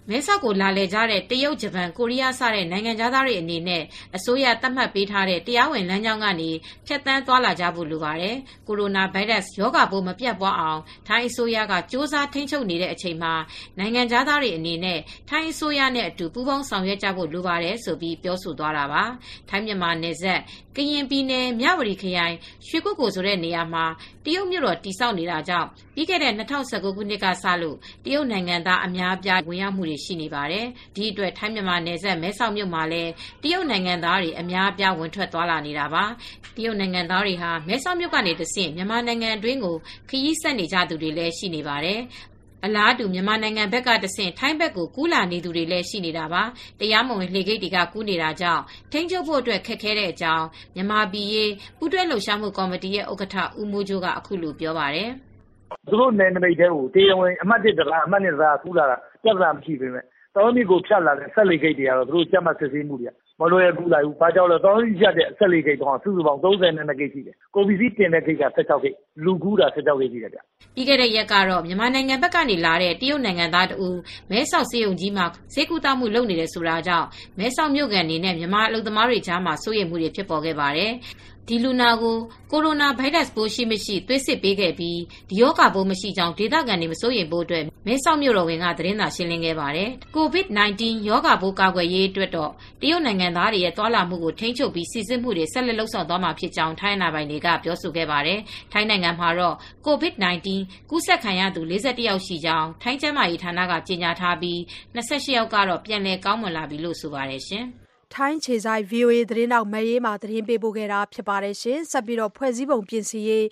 [0.07, 3.83] မဲဆောက်ကို လာလည်ကြတဲ့ တရုတ်၊ဂျပန်၊ကိုရီးယား စတဲ့ နိုင်ငံခြားသားတွေအနေနဲ့
[4.15, 6.49] အစိုးရသတ်မှတ်ပေးထားတဲ့ တရားဝင်လမ်းကြောင်းကနေ
[6.88, 8.35] ဖြတ်သန်းသွားလာကြဖို့ လိုပါတယ်။
[8.67, 13.33] ကိုရိုနာဗိုင်းရပ်စ် ရောဂါပိုး မပြန့်ပွားအောင် ထိုင်းအစိုးရက ကြိုးစားထိန်းချုပ်နေတဲ့အချိန်မှာ
[13.79, 19.03] နိုင်ငံခြားသားတွေအနေနဲ့ ထိုင်းအစိုးရနဲ့အတူ ပူးပေါင်းဆောင်ရွက်ကြဖို့ လိုပါတယ်ဆိုပြီး ပြောဆိုသွားတာပါ။
[19.49, 20.39] ထိုင်း-မြန်မာနယ်စပ်
[20.79, 22.35] ကရင်ပြည်နယ် မြဝတီခရိုင်
[22.67, 23.85] ရွှေကုက္ကိုဆိုတဲ့နေရာမှာ
[24.25, 30.65] တရုတ်မြို့တော် တည်ဆောက်နေတာကြောင့် ပြီးခဲ့တဲ့ ၂၀၁၉ ခုနှစ်ကစလို့ တရုတ်နိုင်ငံသားအများအပြား ဝင်ရောက်မှုတွေ ရှိနေပါတယ်။
[30.95, 33.11] ဒီအတွက် ထိုင်းမြန်မာနယ်စပ် မဲဆောက်မြို့မှာလည်း
[33.43, 36.03] တရုတ်နိုင်ငံသားတွေ အများအပြား ဝင်ထွက်သွားလာနေတာပါ။
[36.55, 39.75] တရုတ်နိုင်ငံသားတွေဟာ မဲဆောက်မြို့ကနေတဆင့် မြန်မာနိုင်ငံအတွင်းကို
[40.09, 41.99] ခရီးဆက်နေကြသူတွေလည်း ရှိနေပါတယ်။
[42.65, 46.41] အလားတူ မြန်မာနိုင်ငံဘက်ကတဆင့် ထိုင်းဘက်ကို ကူးလာနေသူတွေလည်း ရှိနေတာပါ။
[46.80, 50.45] တရားမဝင် လှေဂိတ်တွေက ကူးနေတာကြောင့် ထိန်းချုပ်ဖို့အတွက် ခက်ခဲတဲ့အကြောင်း
[50.76, 55.10] မြန်မာပြည်ရေး ပူးတွဲလှုပ်ရှားမှုကော်မတီရဲ့ ဥက္ကဋ္ဌ ဦးမိုးကြိုးက အခုလိုပြောပါတယ်။
[55.89, 70.39] “သူတို့နယ်နမိတ်ထဲကို တရားဝင် အမှတ် ၁ တံတား၊အမှတ် ၂ တံတားက ကူးလာတာ ပြဿနာမရှိပေမယ့်တောင်တွင်းမြစ်ကိုဖြတ်လာတဲ့ စက်လှေဂိတ်တွေကတော့ သူတို့ ကြပ်မတ်စစ်ဆေးမှုတွေက မလွယ်ကူလိုက်ဘူး။ဘာကြောင့်လဲတောင်တွင်းမြစ်ဖြတ်တဲ့စက်လှေဂိတ်ပေါင်းကစုစုပေါင်း၃၂ဂိတ်ရှိတယ်။ကုန်ပစ္စည်းတင်တဲ့ဂိတ်က၁၆ဂိတ်၊လူကူးတာ၁၆ဂိတ်ရှိတယ်ဗျ။”
[70.75, 73.97] ပြီးခဲ့တဲ့ရက်ကတော့မြန်မာနိုင်ငံဘက်ကနေလာတဲ့တရုတ်နိုင်ငံသားတဦး
[74.32, 77.08] မဲဆောက်ဆေးရုံကြီးမှာဆေးကုသမှုလုပ်နေတယ်ဆိုတာကြောင့်
[77.39, 80.91] မဲဆောက်မြို့ခံတွေနဲ့မြန်မာအလုပ်သမားတွေကြားမှာစိုးရိမ်မှုတွေဖြစ်ပေါ်ခဲ့ပါတယ်။
[81.49, 82.17] ဒီလူနာကို
[82.51, 97.47] ကိုရိုနာဗိုင်းရပ်စ်ပိုးရှိမရှိ သွေးစစ်ပေးခဲ့ပြီး ဒီရောဂါပိုးမရှိကြောင်း ဒေသခံတွေ မစိုးရိမ်ဖို့အတွက် မဲဆောက်မြို့တော်ဝန်က သတင်းစာရှင်းလင်းခဲ့ပါတယ်။ COVID-19 ရောဂါပိုး ကာကွယ်ရေးအတွက်တော့ တရုတ်နိုင်ငံသားတွေရဲ့ သွာလာမှုကို ထိန်းချုပ်ပြီးစီစစ်မှုတွေ ဆက်လက်လုပ်ဆောင်သွားမှာဖြစ်ကြောင်း ထိုင်းအာဏာပိုင်တွေက
[97.63, 98.39] ပြောဆိုခဲ့ပါတယ်။
[98.71, 99.55] ထိုင်းနိုင်ငံမှာတော့
[99.88, 100.47] COVID-19
[100.89, 104.57] ကူးစက်ခံရသူ ၄၁ ယောက်ရှိကြောင်း ထိုင်းကျန်းမာရေးဌာနက ကြေညာထားပြီး
[104.95, 107.67] ၂၈ ယောက်ကတော့ ပြန်လည်ကောင်းမွန်လာပြီလို့ ဆိုပါတယ်ရှင်။
[108.15, 111.56] ထိုင်းအခြေစိုက် VOA သတင်းထောက် မအေးအေးမာ သတင်းပေးပို့ထားပါတယ်။
[111.91, 113.45] ဆက်ပြီး ဖွဲ့စည်းပုံပြင်ဆင်ရေး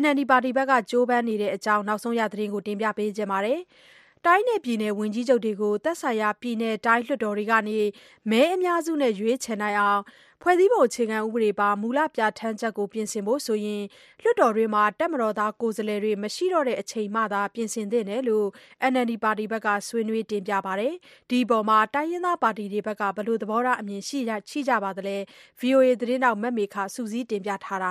[0.00, 3.60] NLD ပါတီဘက်ကကြိုးပမ်းနေတဲ့အကြောင်း နောက်ဆုံးရသတင်းကို တင်ပြပေးချင်ပါတယ်။
[4.26, 7.78] တိုင်းနဲ့ပြည်နယ်ဝန်ကြီးချုပ်တွေကို သက်ဆိုင်ရာ ပြည်နယ်တိုင်းလွှတ်တော်တွေကနေ
[8.30, 10.02] မဲအများစုနဲ့ ရွေးချယ်နိုင်အောင်
[10.42, 13.82] ဖွဲ့စည်းပုံအခြေခံဥပဒေပါ မူလပြဌာန်းချက်ကို ပြင်ဆင်ဖို့ဆိုရင်
[14.22, 18.48] လွှတ်တော်တွင်း တပ်မတော်သား ကိုယ်စားလှယ်တွေ မရှိတော့တဲ့အချိန်မှသာ ပြင်ဆင်သင့်တယ်လို့
[18.92, 20.94] NLD ပါတီဘက်က ဆွေးနွေးတင်ပြပါတယ်။
[21.30, 24.18] ဒီအပေါ် တိုင်းရင်းသားပါတီတွေဘက်က ဘယ်လို သဘောထားအမြင်ရှိ
[24.68, 25.16] ကြပါသလဲ။
[25.60, 27.90] VOA သတင်းထောက် မမေခ စုစည်းတင်ပြထားပါ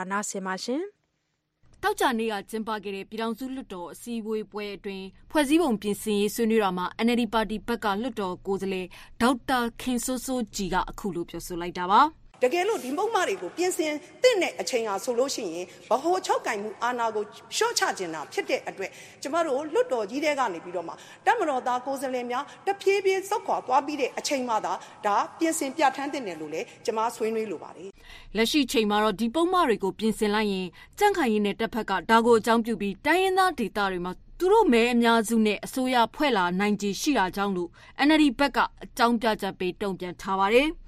[1.83, 8.87] တယ်။သောကြာနေ့ကကျင်းပခဲ့တဲ့ပြည်ထောင်စုလွှတ်တော်အစည်းအဝေးပွဲအတွင်းဖွဲ့စည်းပုံပြင်ဆင်ရေးဆွေးနွေးတာမှာ NLD ပါတီဘက်ကလွှတ်တော်ကိုယ်စားလှယ်
[9.21, 12.01] ဒေါက်တာခင်စိုးစိုးကြည်ကအခုလိုပြောဆိုလိုက်တာပါ။
[12.43, 17.23] တကယ်လို့ဒီပုံမှန်တွေကိုပြင်ဆင်သင့်တဲ့အချိန်ဟာဆိုလို့ရှိရင်ဗဟိုချုပ်ကင်မှုအာဏာကို
[17.57, 20.93] ရှော့ချခြင်းတာဖြစ်တဲ့အတွက်ကျမတို့လွတ်တော်ကြီးတဲ့ကနေပြီးတော့မှ
[21.25, 24.73] တမတော်သားကိုယ်စားလှယ်များတဖြည်းဖြည်းစောက်ခွာသွားပြီးတဲ့အချိန်မှသာ
[25.05, 27.89] ဒါပြင်ဆင်ပြဋ္ဌာန်းတဲ့တယ်လို့လည်းကျမဆွေးနွေးလိုပါတယ်
[28.35, 30.67] လက်ရှိချိန်မှာတော့ဒီပုံမှန်တွေကိုပြင်ဆင်လိုက်ရင်
[30.99, 37.69] ကြန့်ခိုင်ရေးနဲ့တပ်ဖက်ကဒါကိုအကြောင်းပြုပြီးတိုင်းရင်းသားဒေသတွေမှာသူတို့မဲအများစုနဲ့အစိုးရဖွဲ့လာနိုင်ခြေရှိတာကြောင့်လို့
[38.07, 40.69] NLD ဘက်ကအကြောင်းပြချက်ပေးတုံ့ပြန်ထားပါတယ်။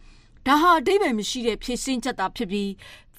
[0.49, 2.71] ဒါဟာအဓိပ္ပါယ်မရှိတဲ့ဖြည့်ရှင်းချက်သာဖြစ်ပြီး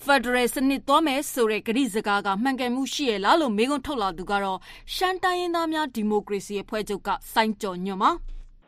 [0.02, 4.58] ဖက်ဒရယ်စနစ်သွားမယ်ဆိုတဲ့ကတိစကားကမှန်ကန်မှုရှိရဲ့လားလို့မေးခွန်းထုတ်လာသူကတော့
[4.94, 8.10] ရှမ်းတိုင်းရင်းသားများဒီမိုကရေစီအဖွဲ့ချုပ်ကစိုင်းကျော်ညွန့်ပါ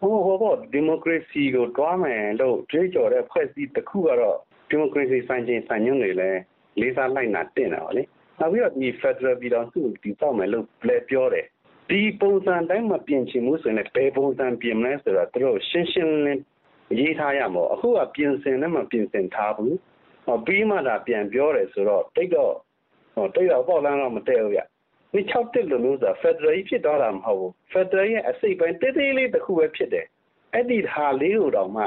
[0.01, 6.41] ဟိုဟိုဘောဒီမိုကရေစီကိုတွားမယ်လို့ကြွေးကြော်တဲ့ဖွဲ့စည်းတစ်ခုကတော့ဒီမိုကရေစီဆိုင်ချင်းဆိုင်ညွန့်တွေလည်း
[6.81, 8.03] လေးစားလိုက်နာတင်တယ်ဗောလေ
[8.39, 11.47] နောက်ပြီးတော့ဒီ Federal ပြည်တော်စုဒီတောက်မယ်လို့လည်းပြောတယ်
[11.91, 16.43] ဒီပုံစံတိုင်းမပြင်ချင်ဘူးဆိုရင်ဘယ်ပုံစံပြင်မလဲဆိုတော့သူတို့ရှင်းရှင်းလင်း
[16.99, 19.77] ရေးထားရမှာအခုကပြင်ဆင်လည်းမပြင်ဆင်ထားဘူး
[20.27, 22.55] ဟောပြီးမှသာပြန်ပြောတယ်ဆိုတော့တိတ်တော့
[23.15, 24.63] ဟောတိတ်တော့ပေါ့လန်းတော့မတည့်ဘူးဗျ
[25.13, 30.07] ဒီ6တက်လို့လို့ဆိုဖက်ဒရယ်ဖြစ်တော့တာမဟုတ်ဘူးဖက်ဒရယ်ရဲ့အစိတ်ပိုင်းတေးသေးလေးတစ်ခုပဲဖြစ်တယ်
[30.55, 31.85] အဲ့ဒီဟာလေးကိုတော့မှ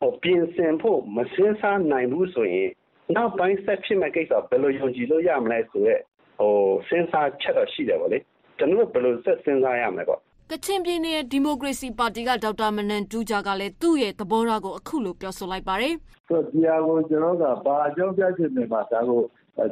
[0.00, 2.70] ဟောပြင်ဆင်ဖို့မစင်းစားနိုင်ဘူးဆိုရင်
[3.16, 6.00] နောက်ပိုင်းဆက်ဖြစ်မဲ့ကိစ္စဘယ်လိုယုံကြည်လို့ရမလဲဆိုရက်
[6.38, 6.54] ဟို
[6.88, 8.18] စဉ်းစားချက်တော့ရှိတယ်ဗောလေ
[8.58, 10.20] ကျွန်တော်ဘယ်လိုဆက်စဉ်းစားရမလဲပေါ့
[10.54, 15.94] ကချင်ပြည်နယ်ဒီမိုကရေစီပါတီကဒေါက်တာမနန်တူးဂျာကလည်းသူ့ရဲ့သဘောထားကိုအခုလိုပြောဆိုလိုက်ပါတယ်။
[16.28, 19.20] ဆိုဒီဟာကိုကျွန်တော်ကဘာအကြောင်းပြချက်နဲ့မှဒါကို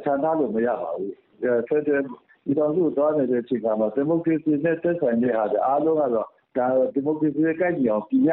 [0.03, 1.13] ခြံထားလို့မရပါဘူး။
[1.67, 2.01] ဆက်တဲ့
[2.45, 8.31] ဒီတော့သူသွားနေတဲ့အချိန်မှာဒီမိုကရေစီနဲ့တက်ဆိုင်တဲ့ဟာအားလုံးကတော့ဒါဒီမိုကရေစီရဲ့ကိုက်ညီအောင်ပြင်ရ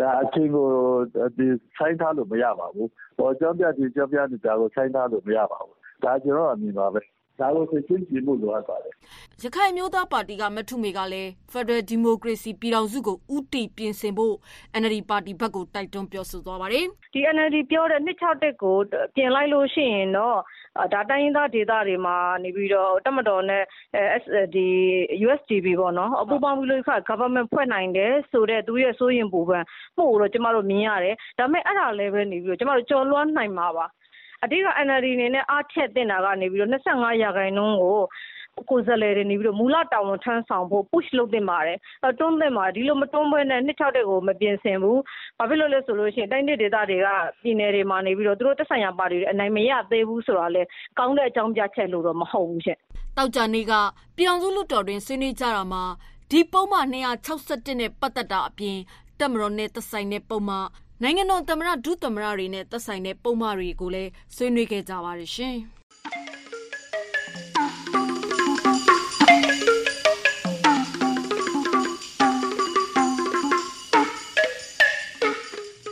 [0.00, 0.66] ဒါအချင်းကို
[1.36, 7.00] ဒီဆိုင်ထားလို့မရပါဘူး။ဟောကြောင်းပြဒီကြောင်းပြနေတာကိုဆိုင်ထားလို့မရပါဘူး။ဒါကျွန်တော်အမြင်ပါပဲ။
[7.40, 8.92] ဒါကိုသိချင်းကြည့်မှုလိုအပ်ပါတယ်။
[9.42, 14.34] ရခိုင်မျိုးသားပါတီကမထုမေကလည်း Federal Democracy ပြည်ထောင်စုကိုဥတီပြင်ဆင်ဖို့
[14.80, 18.76] NLD ပါတီဘက်ကိုတိုက်တွန်းပြောဆိုသွားပါတယ်။ဒီ NLD ပြောတဲ့261ကို
[19.14, 20.38] ပြင်လိုက်လို့ရှိရင်တော့
[20.92, 23.64] ဒါတိုင်းရင်းသားဒေသတွေမှာနေပြီးတော့တမတော်နဲ့
[24.54, 24.66] ဒီ
[25.26, 29.64] USDP ပေါ့နော်အပူပေါင်းပြီးလို့ခါ government ဖွဲ့နိုင်တယ်ဆိုတော့သူရဲ့စိုးရင်ပူပန်
[29.96, 33.86] မှုကိုတော့ကျမတို့မြင်ရတယ်ဒါပေမဲ့အဲ့ဒါလည်းပဲနေပြီးတော့ကျမတို့ကြော်လွှမ်းနိုင်မှာပါ
[34.44, 37.98] အဓိက NLD အနေနဲ့အားထည့်သင့်တာကနေပြီးတော့25ရာခိုင်နှုန်းကို
[38.70, 41.78] ကိုယ်စားလှယ်တွေနေပြီးတော့မူလတာဝန်ထမ်းဆောင်ဖို့ push လုပ်သင့်ပါတယ်။
[42.18, 44.98] တွန်းသင့်ပါတယ်။ဒီလိုမတွန်းဘဲနဲ့261ကိုမပြင်ဆင်ဘူး။
[45.38, 47.08] ဘာဖြစ်လို့လဲဆိုလို့ရှိရင်တိုင်းဒေသတွေက
[47.42, 50.62] ပြည်နယ်တွေမှာနေပြီးတော့သူတို့သက်ဆိုင်ရာပါတီတွေအနိုင်မရသေးဘူးဆိုတာလေ
[50.98, 52.78] ကောင်းတဲ့အကြောင်းပြချက်လို့တော့မဟုတ်ဘူးရှင့်။
[53.18, 53.72] တောက်ကြနေက
[54.16, 55.84] ပြည်အောင်စုလွှတ်တော်တွင်ဆွေးနွေးကြတာမှာ
[56.30, 56.86] ဒီပုံမှန်
[57.32, 58.78] 261နဲ့ပတ်သက်တာအပြင်
[59.20, 60.66] တက်မတော်နဲ့သက်ဆိုင်တဲ့ပုံမှန်
[61.06, 65.56] နိုင်ငံတော်သမ္မတဒုသမ္မတတွေနဲ့သက်ဆိုင်တဲ့ပုဒ်မတွေကိုလည်းဆွေးနွေးခဲ့ကြပါတယ်ရှင်။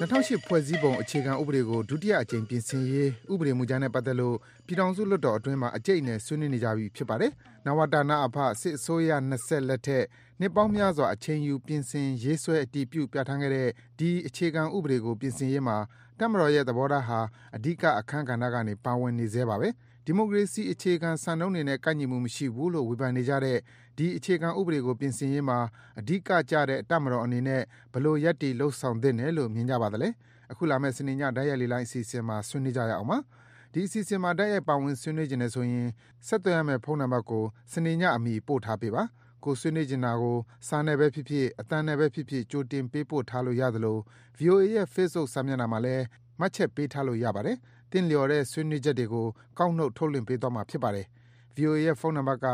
[0.03, 7.33] 2008ဖွဲ့စည်းပုံအခြေခံဥပဒေကို ဒုတိယအကြိမ်ပြင်ဆင်ရေး ဥပဒေမူကြမ်းနဲ့ပတ်သက်လို့ ပြည်ထောင်စုလွှတ်တော်အတွင်းမှာ အကြိတ်အနယ် ဆွေးနွေးနေကြပြီဖြစ်ပါတယ်။
[7.67, 10.05] နဝတ/နအဖ စစ်အစိုးရနှစ်ဆက်လက်ထက်
[10.45, 15.77] နှစ်ပေါင်းများစွာ အချိန်ယူ ပြင်ဆင် ရေးဆွဲ အတည်ပြု ပြဌာန်းခဲ့တဲ့ ဒီ အခြေခံဥပဒေကို ပြင်ဆင်ရေးမှာ
[16.19, 17.21] တပ်မတော်ရဲ့ သဘောထားဟာ
[17.57, 19.69] အဓိက အခန်းကဏ္ဍကနေ ပါဝင်နေဆဲပါပဲ။
[20.07, 23.59] ဒီမိုကရေစီ အခြေခံစံနှုန်းတွေနဲ့ ကိုက်ညီမှုမရှိဘူးလို့ ဝေဖန်နေကြတဲ့
[23.99, 25.59] ဒီ အခြေခံဥပဒေကို ပြင်ဆင်ရေးမှာ
[25.99, 30.09] အဓိကကျတဲ့ တပ်မတော်အနေနဲ့ ဘယ်လို ရပ်တည် လုပ်ဆောင်သင့်တယ်လို့ မြင်ကြပါသလဲ။
[30.51, 33.19] အခုလာမယ့် စနေည တိုက်ရိုက်လေ့လာအစီအစဉ်မှာ ဆွေးနွေးကြရအောင်ပါ။
[33.73, 35.89] ဒီအစီအစဉ်မှာ တိုက်ရိုက် ပါဝင် ဆွေးနွေးချင်တယ်ဆိုရင်
[36.27, 39.05] ဆက်သွယ်ရမယ့် ဖုန်းနံပါတ်ကို စနေညအမီ ပို့ထားပေးပါ။
[39.45, 40.37] ကိုယ်ဆွေးနွေးချင်တာကို
[40.69, 43.99] စာနဲ့ပဲဖြစ်ဖြစ်၊အသံနဲ့ပဲဖြစ်ဖြစ် ကြိုတင်ပေးပို့ထားလို့ရသလို
[44.37, 46.05] ဗွီအိုအေရဲ့ Facebook စာမျက်နှာမှာလည်း
[46.41, 47.57] မှတ်ချက်ပေးထားလို့ရပါတယ်။
[47.91, 49.27] သင့်လျော်တဲ့ ဆွေးနွေးချက်တွေကို
[49.59, 51.07] ကောက်နှုတ် ထုတ်လွှင့်ပေးသွားမှာ ဖြစ်ပါတယ်။
[51.55, 52.47] ဗွီအိုအေရဲ့ ဖုန်းနံပါတ်က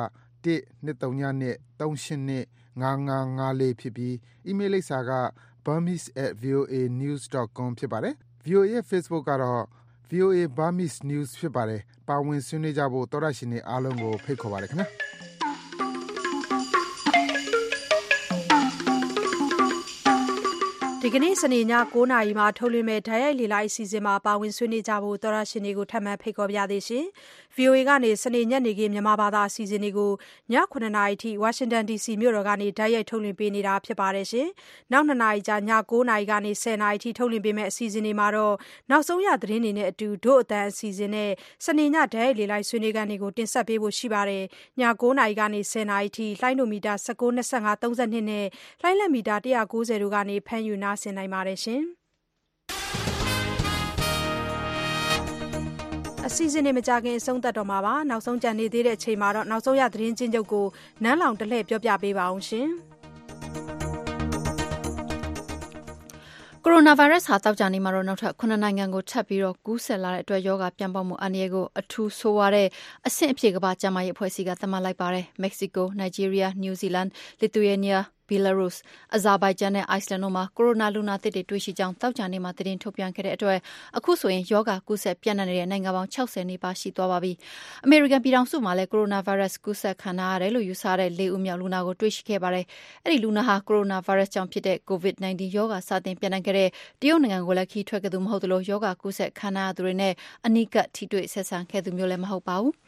[0.44, 1.42] ၁၂၀၂၃၈၂
[2.80, 2.82] ၅၅
[3.38, 4.14] ၅၄ ဖြစ်ပြီး
[4.46, 5.12] အီးမေးလ်လိပ်စာက
[5.64, 9.62] burmese@voanews.com ဖြစ်ပါတယ်။ဗွီအိုအေရဲ့ Facebook ကတော့
[10.10, 14.88] VOA Burmese News ဖြစ်ပါတယ်။ပါဝင်ဆွေးနွေးကြဖို့ သောတရှင်တွေအားလုံးကို ဖိတ်ခေါ်ပါတယ်ခင်ဗျာ။
[21.10, 27.04] ဒီကနေ့စနေည9:00နာရီမှာထုတ်လွှင့်မယ့်ဓာတ်ရိုက်လေလိုက်အစီအစဉ်မှာပါဝင်ဆွေးနွေးကြဖို့သောရရှင်တွေကိုထပ်မံဖိတ်ခေါ်ပါရစေရှင်။
[27.58, 30.12] VOA ကနေ စနေညနေခင်း မြန်မာဘာသာ အစီအစဉ်တွေကို
[30.52, 34.48] ည9:00နာရီထိ Washington DC မြို့တော်ကနေဓာတ်ရိုက်ထုတ်လွှင့်ပေးနေတာဖြစ်ပါတယ်ရှင်။
[34.92, 35.58] နောက်2နာရီကြာည
[35.90, 38.54] 9:00နာရီကနေ10:00နာရီထိ ထုတ်လွှင့်ပေးမယ့် အစီအစဉ်တွေမှာတော့
[38.90, 41.30] နောက်ဆုံးရ သတင်းတွေနဲ့အတူ ဒို့အတန်အစီအစဉ်နဲ့
[41.64, 44.44] စနေညဓာတ်ရိုက်လေလိုက်ဆွေးနွေးခန်းတွေကို တင်ဆက်ပေးဖို့ ရှိပါတယ်။
[44.80, 48.46] ည9:00နာရီကနေ10:00နာရီထိ လှိုင်းဒိုမီတာ19 25 32နဲ့
[48.82, 51.60] လှိုင်းလက်မီတာ190တို့ကနေ ဖမ်းယူ နားဆင်နိုင်ပါတယ်
[56.30, 60.66] အစီအစဉ်တွေမကြခင်အဆုံးသတ်တော့မှာပါနောက်ဆုံးကြံနေသေးတဲ့အချိန်မှာတော့နောက်ဆုံးရသတင်းချင်းချုပ်ကို
[61.02, 62.68] နန်းလောင်တလှည့်ပြောပြပေးပါအောင်ရှင်။
[66.64, 72.68] ကိုရိုနာဗိုင်းရပ်စ်ဟာတောက်ကြနေမှာတော့နောက်ထပ်9နိုင်ငံကိုထပ်ပြီးတော့ကူးစက်လာတဲ့အတွက်ယောဂပြန့်ပေါက်မှုအန္တရာယ်ကိုအထူးဆိုးဝါးတဲ့
[73.06, 77.06] အဆင့်အဖြစ်ကမ္ဘာ့ကျန်းမာရေးအဖွဲ့အစည်းကသတ်မှတ်လိုက်ပါတယ်။မက္ကဆီကို၊နိုင်ဂျီးရီးယား၊နယူးဇီလန်၊
[77.40, 78.76] လစ်သူယေးနီးယား ဘီလာရုစ်၊
[79.16, 83.58] အဇာဘိုင်ဂျန်နဲ့ အိုက်စ်လန်တို့မှာ ကိုရိုနာလူနာသစ်တွေ တွေ့ရှိကြောင်း သောကြာနေ့မှာ သတင်းထုတ်ပြန်ခဲ့တဲ့အတွက်
[83.96, 87.32] အခုဆိုရင် ရောဂါကူးစက်ပျံ့နှံ့နေတဲ့ နိုင်ငံပေါင်း ၆၀ နီးပါး ရှိသွားပါပြီ။
[87.84, 92.64] အမေရိကန်ပြည်ထောင်စုမှာလည်း ကိုရိုနာဗိုင်းရပ်စ် ကူးစက်ခံထားရတယ်လို့ ယူဆရတဲ့လေးဦးမြောက် လူနာကို တွေ့ရှိခဲ့ပါတယ်။
[93.04, 96.68] အဲဒီလူနာဟာ ကိုရိုနာဗိုင်းရပ်စ်ကြောင့်ဖြစ်တဲ့ COVID-19 ရောဂါ စတင်ပျံ့နှံ့ခဲ့တဲ့
[97.00, 100.12] တရုတ်နိုင်ငံကိုလည်း ခရီးထွက်ခဲ့သူ မဟုတ်သလို ရောဂါကူးစက်ခံထားရသူတွေနဲ့
[100.46, 102.74] အနီးကပ် ထိတွေ့ဆက်ဆံခဲ့သူမျိုးလည်း မဟုတ်ပါဘူး။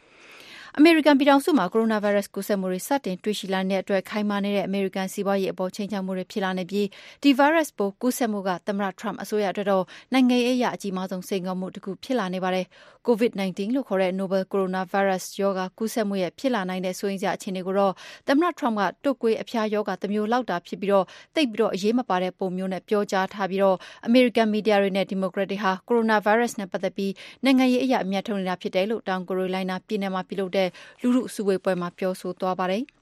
[0.78, 6.86] အမေရိကန်ပြည်ထောင်စုမှာကိုရိုနာဗိုင်းရပ်စ်ကူးစက်မှုတွေစတင်တွေ့ရှိလာနေတဲ့အတွက်ခိုင်မာနေတဲ့အမေရိကန်စီးပွားရေးအပေါ်ခြိမ်းခြောက်မှုတွေဖြစ်လာနေပြီး
[7.22, 12.66] ဒီဗိုင်းရပ်စ်ပိုးကူးစက်မှုကသမ္မတ Trump အစိုးရအတွက်တော့နိုင်ငံရေးအရအကြီးမားဆုံးစိန်ခေါ်မှုတခုဖြစ်လာနေပါတယ်။
[13.06, 17.92] COVID-19 လို့ခေါ်တဲ့ Novel Coronavirus ရောဂါကူးစက်မှုရဲ့ဖြစ်လာနိုင်တဲ့စိုးရိမ်စရာအခြေအနေကိုတော့
[18.28, 20.92] သမ္မတ Trump ကတုပ်ကွေးအဖျားရောဂါတမျိုးလောက်တာဖြစ်ပြီး
[21.34, 23.62] သိပ်ပြီးအရေးမပါတဲ့ပုံမျိုးနဲ့ပြောကြားထားပြီး
[24.06, 27.12] အမေရိကန်မီဒီယာတွေနဲ့ဒီမိုကရက်တွေဟာကိုရိုနာဗိုင်းရပ်စ်နဲ့ပတ်သက်ပြီး
[27.44, 30.68] နိုင်ငံရေးအရအမြတ်ထုတ်နေတာဖြစ်တယ်လို့တောင်ကာရိုလိုင်းနားပြည်နယ်မှာပြုလုပ်တဲ့
[31.00, 32.84] လူထုစုဝေးပွဲမှာပြောဆိုသွားပါတယ်။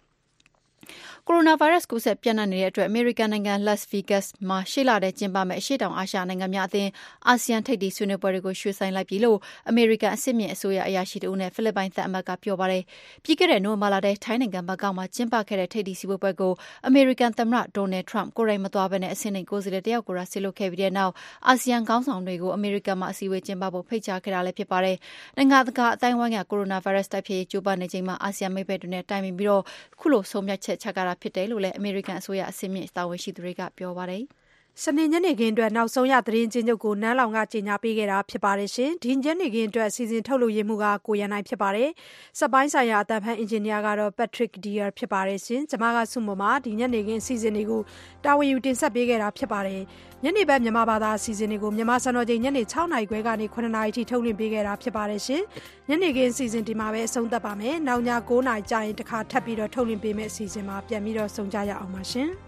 [1.27, 6.91] ကိုရိုနာဗိုင်းရပ်စ်ကူးစက်ပျံ့နှံ့နေတဲ့အတွက်အမေရိကန်နိုင်ငံ Las Vegas မှာရှေ့လထဲကျင်းပမယ့်အရှေ့တောင်အာရှနိုင်ငံများအသင်း
[7.29, 9.39] အာဆီယံထိပ်သီးဆွေးနွေးပွဲတွေကိုရွှေ့ဆိုင်းလိုက်ပြီလို့
[9.69, 12.83] အမေရိကန်အဆင့်မြင့်အစိုးရအရာရှိတဦးနဲ့ဖိလစ်ပိုင်သံအမတ်ကပြောပါတယ်။
[13.25, 16.53] ပြီးခဲ့တဲ့နိုဝင်ဘာလထဲထိုင်းနိုင်ငံဘန်ကောက်မှာကျင်းပခဲ့တဲ့ထိပ်သီးစည်းဝေးပွဲကို
[16.87, 21.13] အမေရိကန်သမ္မတ Donald Trump ကိုယ်တိုင်မသွားဘဲအဆင့်နိမ့်ကိုယ်စားလှယ်တယောက်ကိုသာစေလွှတ်ခဲ့ပြီးတဲ့နောက်
[21.49, 24.97] အာဆီယံခေါင်းဆောင်တွေကိုအမေရိကန်မှာအစည်းအဝေးကျင်းပဖို့ဖိတ်ကြားခဲ့တာလည်းဖြစ်ပါတယ်။
[25.37, 29.63] နိုင်ငံတကာအသိုင်းအဝိုင်းကကိုရိုနာဗိုင်းရပ်စ်တိုက်ဖျက်ရေးကြိုးပမ်းနေချိန်မှာအာဆီယံမိတ်ဘက်တွေနဲ့တိုင်ပင်ပြီး
[30.01, 34.25] ခုလိုဆုံးဖြတ်ချက်ချခဲ့တာဖြစ်တယ်လို့လည်းအမေရိကန်အစိုးရအဆင့်မြင့်တာဝန်ရှိသူတွေကပြောပါတယ်။
[34.85, 41.89] စနေညနေခင်းအတွက်နောက်ဆုံးရသတင်းချင်းချုပ်ကိုနန်းလောင်ကကြေညာပေးခဲ့တာဖြစ်ပါတယ်ရှင်။ဒီညနေခင်းအတွက်အစီအစဉ်ထုတ်လုပ်ရေးမှုကကိုရန်နိုင်ဖြစ်ပါတယ်။
[42.39, 47.83] စက်ပိုင်းဆိုင်ရာအတံဖန်အင်ဂျင်နီယာကတော့ Patrick Deer ဖြစ်ပါတယ်ရှင်။ကျွန်မကဆုမမှာဒီညနေခင်းအစီအစဉ်တွေကို
[48.25, 49.81] တာဝန်ယူတင်ဆက်ပေးခဲ့တာဖြစ်ပါတယ်။
[50.25, 55.43] ညနေဘက်မြန်မာဘာသာအစီအစဉ်တွေကိုမြန်မာစံတော်ချိန်ညနေ6နာရီခွဲကနေ9နာရီထိထုတ်လွှင့်ပေးခဲ့တာဖြစ်ပါတယ်ရှင်။
[55.89, 62.31] ညနေခင်းအစီအစဉ်ဒီမှာပဲအဆုံးသတ်ပါမယ်။နောက်ည9နာရီကြာရင်တခါထပ်ပြီးတော့ထုတ်လွှင့်ပေးမယ့်အစီအစဉ်မှာပြန်ပြီးတော့ဆုံကြရအောင်ပါရှင်။